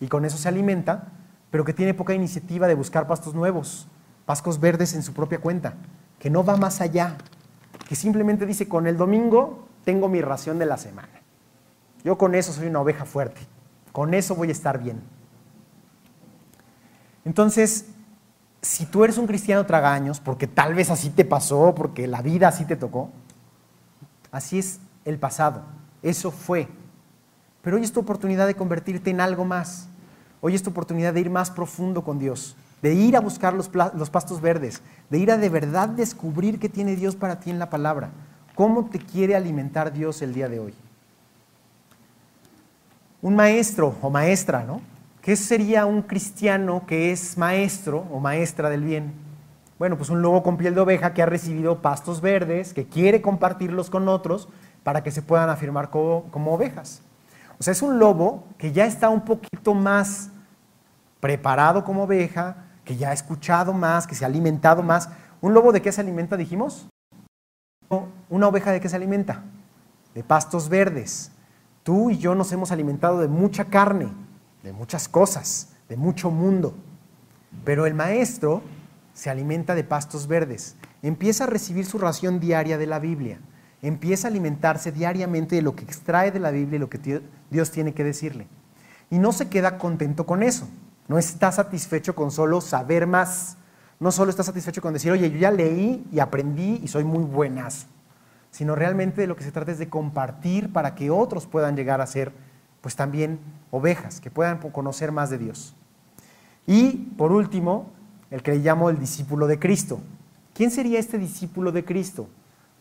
[0.00, 1.12] y con eso se alimenta,
[1.50, 3.88] pero que tiene poca iniciativa de buscar pastos nuevos,
[4.24, 5.74] pastos verdes en su propia cuenta,
[6.18, 7.18] que no va más allá,
[7.86, 11.20] que simplemente dice, con el domingo tengo mi ración de la semana.
[12.04, 13.42] Yo con eso soy una oveja fuerte,
[13.92, 15.02] con eso voy a estar bien.
[17.26, 17.90] Entonces,
[18.62, 22.46] si tú eres un cristiano tragaños, porque tal vez así te pasó, porque la vida
[22.46, 23.10] así te tocó,
[24.30, 25.64] así es el pasado,
[26.00, 26.68] eso fue.
[27.60, 29.88] Pero hoy es tu oportunidad de convertirte en algo más.
[30.40, 33.70] Hoy es tu oportunidad de ir más profundo con Dios, de ir a buscar los,
[33.94, 37.58] los pastos verdes, de ir a de verdad descubrir qué tiene Dios para ti en
[37.58, 38.10] la palabra.
[38.54, 40.74] ¿Cómo te quiere alimentar Dios el día de hoy?
[43.22, 44.80] Un maestro o maestra, ¿no?
[45.22, 49.12] ¿Qué sería un cristiano que es maestro o maestra del bien?
[49.78, 53.22] Bueno, pues un lobo con piel de oveja que ha recibido pastos verdes, que quiere
[53.22, 54.48] compartirlos con otros
[54.82, 57.02] para que se puedan afirmar como, ovejas.
[57.60, 60.30] O sea, es un lobo que ya está un poquito más
[61.20, 65.08] preparado como oveja, que ya ha escuchado más, que se ha alimentado más.
[65.40, 66.88] ¿Un lobo de qué se alimenta, dijimos?
[68.28, 69.44] ¿Una oveja de qué se alimenta?
[70.16, 71.30] De pastos verdes.
[71.84, 74.08] Tú y yo nos hemos alimentado de mucha carne,
[74.62, 76.74] de muchas cosas, de mucho mundo.
[77.64, 78.62] Pero el maestro
[79.12, 83.40] se alimenta de pastos verdes, empieza a recibir su ración diaria de la Biblia,
[83.82, 87.70] empieza a alimentarse diariamente de lo que extrae de la Biblia y lo que Dios
[87.70, 88.46] tiene que decirle.
[89.10, 90.68] Y no se queda contento con eso,
[91.08, 93.58] no está satisfecho con solo saber más,
[94.00, 97.24] no solo está satisfecho con decir, oye, yo ya leí y aprendí y soy muy
[97.24, 97.86] buenas,
[98.50, 102.00] sino realmente de lo que se trata es de compartir para que otros puedan llegar
[102.00, 102.32] a ser
[102.82, 105.74] pues también ovejas, que puedan conocer más de Dios.
[106.66, 107.90] Y por último,
[108.30, 110.00] el que le llamo el discípulo de Cristo.
[110.52, 112.28] ¿Quién sería este discípulo de Cristo?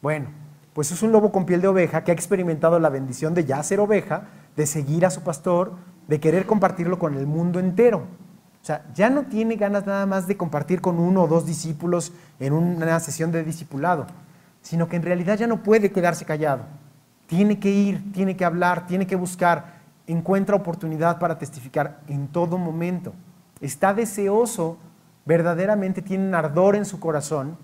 [0.02, 0.28] Bueno,
[0.74, 3.62] pues es un lobo con piel de oveja que ha experimentado la bendición de ya
[3.64, 5.74] ser oveja, de seguir a su pastor,
[6.08, 8.08] de querer compartirlo con el mundo entero.
[8.62, 12.14] O sea, ya no tiene ganas nada más de compartir con uno o dos discípulos
[12.40, 14.08] en una sesión de discipulado,
[14.62, 16.66] sino que en realidad ya no puede quedarse callado.
[17.28, 22.58] Tiene que ir, tiene que hablar, tiene que buscar, encuentra oportunidad para testificar en todo
[22.58, 23.14] momento.
[23.60, 24.78] Está deseoso,
[25.26, 27.58] verdaderamente tiene un ardor en su corazón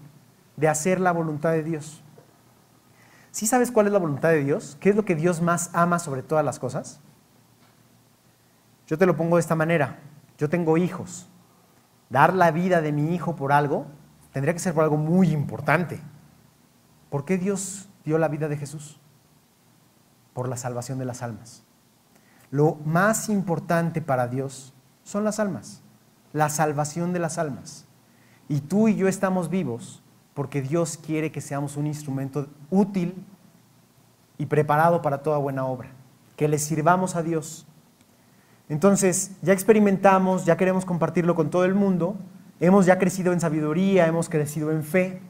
[0.56, 2.04] de hacer la voluntad de Dios.
[3.32, 4.78] ¿Sí sabes cuál es la voluntad de Dios?
[4.80, 7.00] ¿Qué es lo que Dios más ama sobre todas las cosas?
[8.88, 10.00] Yo te lo pongo de esta manera.
[10.38, 11.28] Yo tengo hijos.
[12.10, 13.86] Dar la vida de mi hijo por algo
[14.32, 16.00] tendría que ser por algo muy importante.
[17.10, 19.00] ¿Por qué Dios dio la vida de Jesús?
[20.34, 21.67] Por la salvación de las almas.
[22.52, 24.74] Lo más importante para Dios
[25.04, 25.82] son las almas,
[26.34, 27.86] la salvación de las almas.
[28.50, 30.02] Y tú y yo estamos vivos
[30.34, 33.16] porque Dios quiere que seamos un instrumento útil
[34.38, 35.90] y preparado para toda buena obra,
[36.36, 37.66] que le sirvamos a Dios.
[38.70, 42.16] Entonces, ya experimentamos, ya queremos compartirlo con todo el mundo,
[42.60, 45.22] hemos ya crecido en sabiduría, hemos crecido en fe,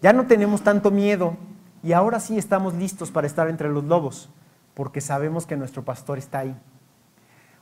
[0.00, 1.36] ya no tenemos tanto miedo
[1.82, 4.30] y ahora sí estamos listos para estar entre los lobos,
[4.76, 6.54] porque sabemos que nuestro pastor está ahí.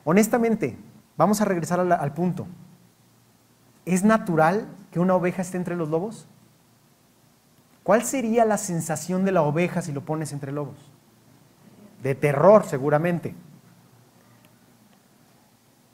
[0.03, 0.77] Honestamente,
[1.17, 2.49] vamos a regresar al, punto.
[3.85, 6.27] ¿Es natural que una oveja esté entre los lobos?
[7.85, 10.75] ¿Cuál sería la sensación de la oveja si lo pones entre lobos?
[12.03, 13.37] De terror, seguramente.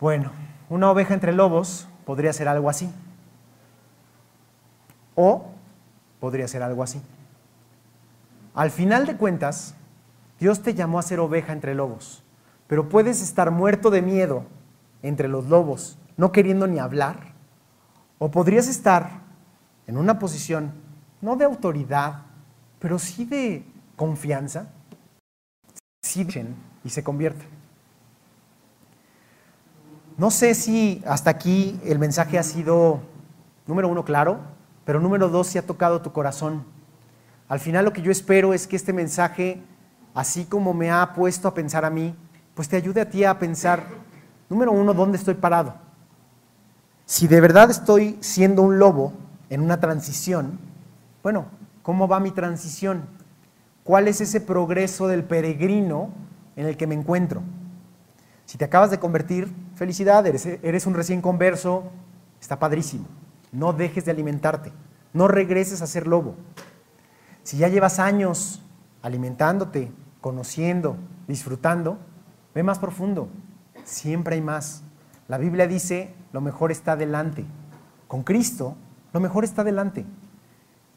[0.00, 0.32] Bueno,
[0.70, 2.90] una oveja entre lobos podría ser algo así.
[5.14, 5.50] O
[6.18, 7.02] podría ser algo así.
[8.54, 9.74] Al final de cuentas,
[10.41, 12.24] Dios te llamó a ser oveja entre lobos,
[12.66, 14.47] pero puedes estar muerto de miedo
[15.03, 17.34] entre los lobos, no queriendo ni hablar,
[18.18, 19.20] o podrías estar
[19.86, 20.72] en una posición
[21.20, 22.22] no de autoridad,
[22.78, 23.64] pero sí de
[23.97, 24.70] confianza,
[26.03, 26.26] sí
[26.82, 27.45] y se convierte.
[30.16, 33.01] No sé si hasta aquí el mensaje ha sido,
[33.66, 34.41] número uno, claro,
[34.84, 36.64] pero número dos, si ha tocado tu corazón.
[37.49, 39.62] Al final lo que yo espero es que este mensaje,
[40.14, 42.14] así como me ha puesto a pensar a mí,
[42.54, 43.84] pues te ayude a ti a pensar,
[44.48, 45.74] número uno, ¿dónde estoy parado?
[47.06, 49.12] Si de verdad estoy siendo un lobo
[49.48, 50.58] en una transición,
[51.22, 51.46] bueno,
[51.82, 53.02] ¿cómo va mi transición?
[53.84, 56.11] ¿Cuál es ese progreso del peregrino
[56.56, 57.42] en el que me encuentro?
[58.46, 61.84] Si te acabas de convertir, felicidades, eres, un recién converso,
[62.40, 63.06] está padrísimo.
[63.52, 64.72] No dejes de alimentarte,
[65.12, 66.34] no regreses a ser lobo.
[67.42, 68.62] Si ya llevas años
[69.02, 69.90] alimentándote,
[70.20, 70.96] conociendo,
[71.26, 71.98] disfrutando,
[72.54, 73.28] ve más profundo.
[73.84, 74.82] Siempre hay más.
[75.28, 77.44] La Biblia dice, lo mejor está delante.
[78.08, 78.76] Con Cristo,
[79.12, 80.04] lo mejor está delante.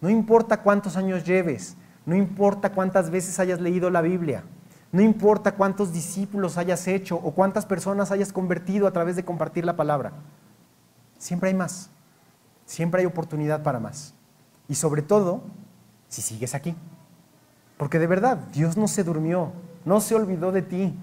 [0.01, 4.43] No importa cuántos años lleves, no importa cuántas veces hayas leído la Biblia,
[4.91, 9.65] no importa cuántos discípulos hayas hecho o cuántas personas hayas convertido a través de compartir
[9.65, 10.11] la palabra.
[11.17, 11.89] Siempre hay más,
[12.65, 14.13] siempre hay oportunidad para más.
[14.67, 15.43] Y sobre todo,
[16.09, 16.76] si sigues aquí.
[17.84, 19.51] Porque de verdad, Dios no se durmió,
[19.84, 20.97] no se olvidó de ti.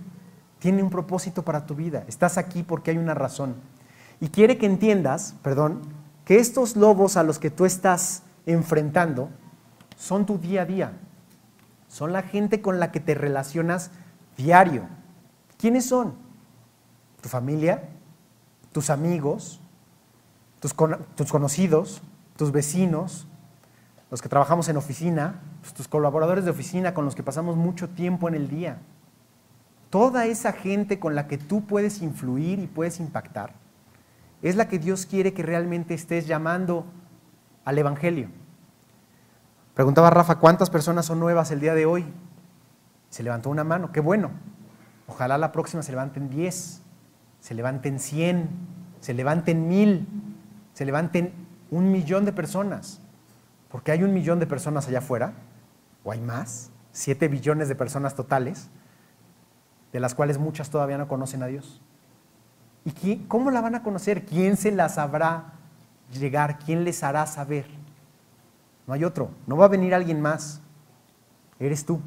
[0.61, 2.07] Tiene un propósito para tu vida.
[2.09, 3.57] Estás aquí porque hay una razón.
[4.19, 5.83] Y quiere que entiendas, perdón,
[6.25, 9.29] que estos lobos a los que tú estás enfrentando
[9.99, 10.93] son tu día a día.
[11.87, 13.91] Son la gente con la que te relacionas
[14.39, 14.85] diario.
[15.59, 16.15] ¿Quiénes son?
[17.21, 17.91] Tu familia,
[18.73, 19.61] tus amigos,
[20.61, 22.01] tus, conocidos,
[22.39, 23.27] tus vecinos,
[24.11, 27.89] los que trabajamos en oficina, pues, tus colaboradores de oficina con los que pasamos mucho
[27.89, 28.79] tiempo en el día.
[29.89, 33.53] Toda esa gente con la que tú puedes influir y puedes impactar
[34.43, 36.87] es la que Dios quiere que realmente estés llamando
[37.65, 38.29] al Evangelio.
[39.75, 42.07] Preguntaba Rafa, ¿cuántas personas son nuevas el día de hoy?
[43.11, 44.31] Se levantó una mano, qué bueno.
[45.07, 46.83] Ojalá la próxima se levanten 10,
[47.41, 48.49] se levanten 100,
[49.01, 50.07] se levanten mil,
[50.73, 51.33] se levanten
[51.71, 53.01] un millón de personas.
[53.71, 55.33] Porque hay un millón de personas allá afuera,
[56.05, 58.69] o hay más, 7 billones de personas totales,
[59.93, 61.81] de las cuales muchas todavía no conocen a Dios.
[62.85, 64.25] ¿Y cómo la van a conocer?
[64.25, 65.53] ¿Quién se las habrá
[66.13, 66.59] llegar?
[66.59, 67.67] ¿Quién les hará saber?
[68.87, 70.61] No hay otro, no va a venir alguien más.
[71.59, 72.01] Eres tú.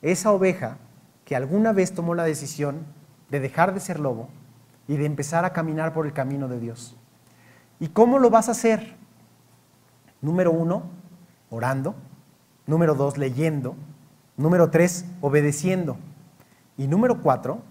[0.00, 0.78] Esa oveja
[1.24, 2.86] que alguna vez tomó la decisión
[3.28, 4.28] de dejar de ser lobo
[4.88, 6.96] y de empezar a caminar por el camino de Dios.
[7.78, 8.96] ¿Y cómo lo vas a hacer?
[10.20, 10.84] Número uno,
[11.50, 11.94] orando.
[12.66, 13.74] Número dos, leyendo.
[14.36, 15.96] Número tres, obedeciendo.
[16.76, 17.62] Y número cuatro,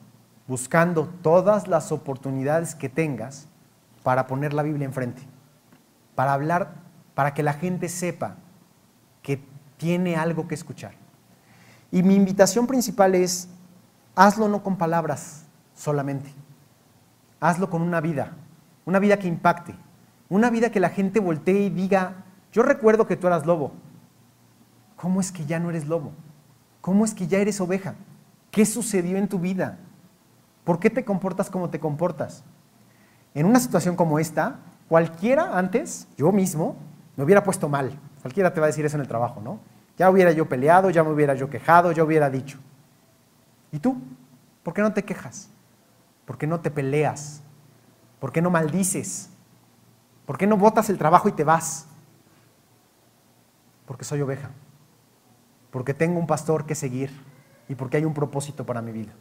[0.48, 3.48] buscando todas las oportunidades que tengas
[4.04, 5.22] para poner la Biblia enfrente
[6.20, 6.74] para hablar,
[7.16, 8.36] para que la gente sepa
[9.22, 9.42] que
[9.78, 10.92] tiene algo que escuchar.
[11.92, 13.48] Y mi invitación principal es,
[14.18, 16.30] hazlo no con palabras solamente,
[17.40, 18.34] hazlo con una vida,
[18.84, 19.74] una vida que impacte,
[20.28, 23.72] una vida que la gente voltee y diga, yo recuerdo que tú eras lobo,
[24.96, 26.12] ¿cómo es que ya no eres lobo?
[26.82, 27.96] ¿Cómo es que ya eres oveja?
[28.52, 29.78] ¿Qué sucedió en tu vida?
[30.64, 32.44] ¿Por qué te comportas como te comportas?
[33.34, 36.76] En una situación como esta, Cualquiera antes, yo mismo,
[37.16, 37.98] me hubiera puesto mal.
[38.24, 39.60] Cualquiera te va a decir eso en el trabajo, ¿no?
[40.00, 42.58] Ya hubiera yo peleado, ya me hubiera yo quejado, ya hubiera dicho.
[43.72, 44.02] ¿Y tú?
[44.64, 45.52] ¿Por qué no te quejas?
[46.26, 47.44] ¿Por qué no te peleas?
[48.20, 49.30] ¿Por qué no maldices?
[50.26, 51.86] ¿Por qué no botas el trabajo y te vas?
[53.90, 54.52] Porque soy oveja.
[55.72, 57.10] Porque tengo un pastor que seguir
[57.68, 59.14] y porque hay un propósito para mi vida.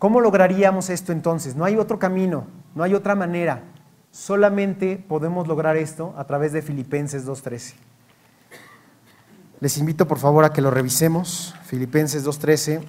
[0.00, 1.54] ¿Cómo lograríamos esto entonces?
[1.54, 3.62] No hay otro camino, no hay otra manera.
[4.10, 7.74] Solamente podemos lograr esto a través de Filipenses 2.13.
[9.60, 11.54] Les invito por favor a que lo revisemos.
[11.62, 12.82] Filipenses 2.13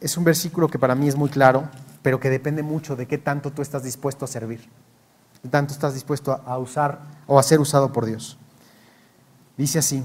[0.00, 1.68] es un versículo que para mí es muy claro,
[2.02, 4.60] pero que depende mucho de qué tanto tú estás dispuesto a servir,
[5.42, 8.38] de tanto estás dispuesto a usar o a ser usado por Dios.
[9.56, 10.02] Dice así,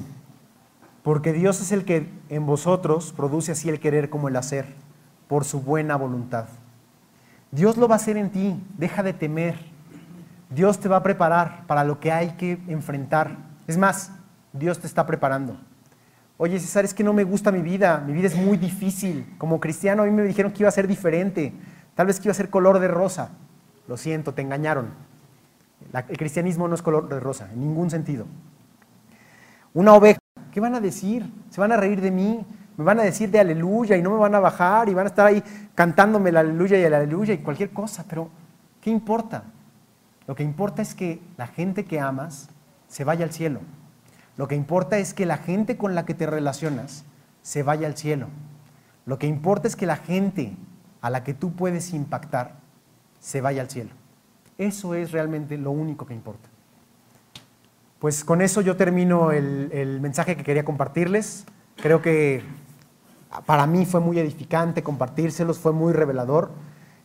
[1.03, 4.65] porque Dios es el que en vosotros produce así el querer como el hacer
[5.27, 6.45] por su buena voluntad.
[7.51, 9.55] Dios lo va a hacer en ti, deja de temer.
[10.49, 13.37] Dios te va a preparar para lo que hay que enfrentar.
[13.67, 14.11] Es más,
[14.53, 15.57] Dios te está preparando.
[16.37, 19.35] Oye, César, es que no me gusta mi vida, mi vida es muy difícil.
[19.37, 21.53] Como cristiano a mí me dijeron que iba a ser diferente,
[21.93, 23.29] tal vez que iba a ser color de rosa.
[23.87, 24.89] Lo siento, te engañaron.
[25.93, 28.25] el cristianismo no es color de rosa, en ningún sentido.
[29.73, 30.19] Una oveja,
[30.51, 31.31] ¿qué van a decir?
[31.49, 32.45] ¿Se van a reír de mí?
[32.77, 35.09] me van a decir de aleluya y no me van a bajar y van a
[35.09, 35.43] estar ahí
[35.75, 38.29] cantándome el aleluya y el aleluya y cualquier cosa, pero
[38.79, 39.43] ¿qué importa?
[40.25, 42.49] Lo que importa es que la gente que amas
[42.87, 43.59] se vaya al cielo.
[44.37, 47.03] Lo que importa es que la gente con la que te relacionas
[47.41, 48.27] se vaya al cielo.
[49.05, 50.55] Lo que importa es que la gente
[51.01, 52.55] a la que tú puedes impactar
[53.19, 53.91] se vaya al cielo.
[54.57, 56.49] Eso es realmente lo único que importa.
[58.01, 61.45] Pues con eso yo termino el, mensaje que quería compartirles.
[61.75, 62.41] Creo que
[63.45, 66.49] para mí fue muy edificante compartírselos, fue muy revelador.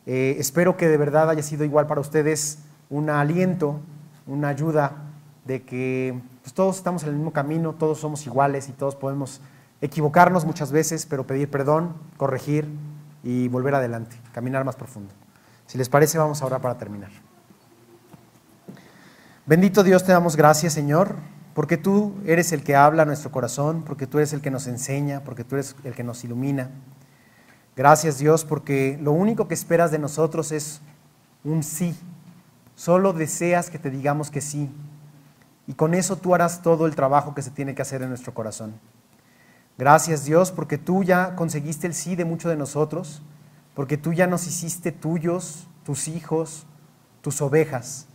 [0.06, 3.78] Eh, espero que de verdad haya sido igual para ustedes un aliento,
[4.26, 4.92] una ayuda
[5.44, 9.42] de que pues, todos estamos en el mismo camino, todos somos iguales y todos podemos
[9.82, 12.70] equivocarnos muchas veces, pero pedir perdón, corregir
[13.22, 15.12] y volver adelante, caminar más profundo.
[15.66, 17.10] Si les parece, vamos ahora para terminar.
[19.46, 21.16] Bendito Dios, te damos gracias, Señor
[21.56, 24.66] porque tú eres el que habla a nuestro corazón, porque tú eres el que nos
[24.66, 26.68] enseña, porque tú eres el que nos ilumina.
[27.74, 30.82] Gracias Dios, porque lo único que esperas de nosotros es
[31.44, 31.96] un sí.
[32.74, 34.70] Solo deseas que te digamos que sí.
[35.66, 38.34] Y con eso tú harás todo el trabajo que se tiene que hacer en nuestro
[38.34, 38.74] corazón.
[39.78, 43.22] Gracias Dios, porque tú ya conseguiste el sí de muchos de nosotros,
[43.72, 46.66] porque tú ya nos hiciste tuyos, tus hijos,
[47.22, 48.08] tus ovejas.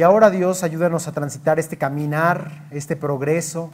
[0.00, 3.68] Y ahora Dios, ayúdanos a transitar este caminar, este progreso.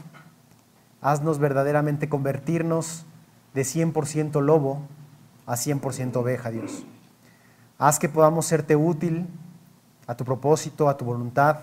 [1.01, 3.07] Haznos verdaderamente convertirnos
[3.55, 4.83] de 100% lobo
[5.47, 6.85] a 100% oveja, Dios.
[7.79, 9.29] Haz que podamos serte útil
[10.09, 11.59] a tu propósito, a tu voluntad.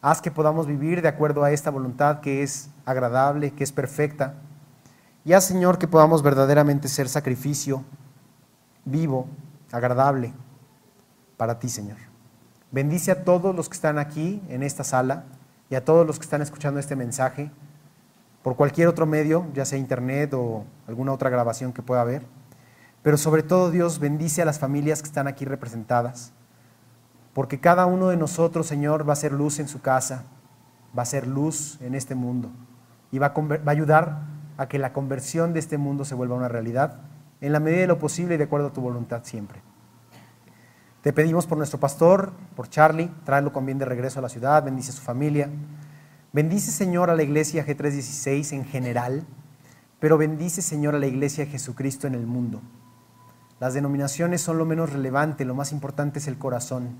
[0.00, 4.32] Haz que podamos vivir de acuerdo a esta voluntad que es agradable, que es perfecta.
[5.26, 7.84] Y haz, Señor, que podamos verdaderamente ser sacrificio
[8.86, 9.26] vivo,
[9.70, 10.32] agradable
[11.36, 12.09] para ti, Señor.
[12.72, 15.24] Bendice a todos los que están aquí en esta sala
[15.70, 17.50] y a todos los que están escuchando este mensaje
[18.42, 22.22] por cualquier otro medio, ya sea internet o alguna otra grabación que pueda haber.
[23.02, 26.32] Pero sobre todo Dios bendice a las familias que están aquí representadas,
[27.34, 30.24] porque cada uno de nosotros, Señor, va a ser luz en su casa,
[30.96, 32.50] va a ser luz en este mundo
[33.10, 34.20] y va a, va a ayudar
[34.58, 37.00] a que la conversión de este mundo se vuelva una realidad
[37.40, 39.60] en la medida de lo posible y de acuerdo a tu voluntad siempre.
[41.02, 44.62] Te pedimos por nuestro pastor, por Charlie, tráelo con bien de regreso a la ciudad,
[44.62, 45.48] bendice a su familia.
[46.34, 49.24] Bendice, Señor, a la iglesia G316 en general,
[49.98, 52.60] pero bendice, Señor, a la iglesia de Jesucristo en el mundo.
[53.60, 56.98] Las denominaciones son lo menos relevante, lo más importante es el corazón.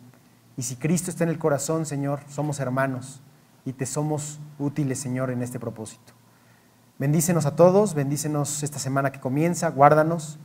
[0.57, 3.21] Y si Cristo está en el corazón, Señor, somos hermanos
[3.67, 6.15] y te somos útiles, Señor, en este propósito.
[6.99, 10.39] Bendícenos a todos, bendícenos esta semana que comienza, guárdanos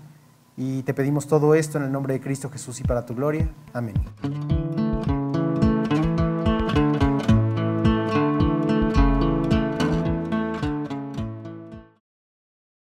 [0.57, 3.49] y te pedimos todo esto en el nombre de Cristo Jesús y para tu gloria.
[3.73, 3.95] Amén.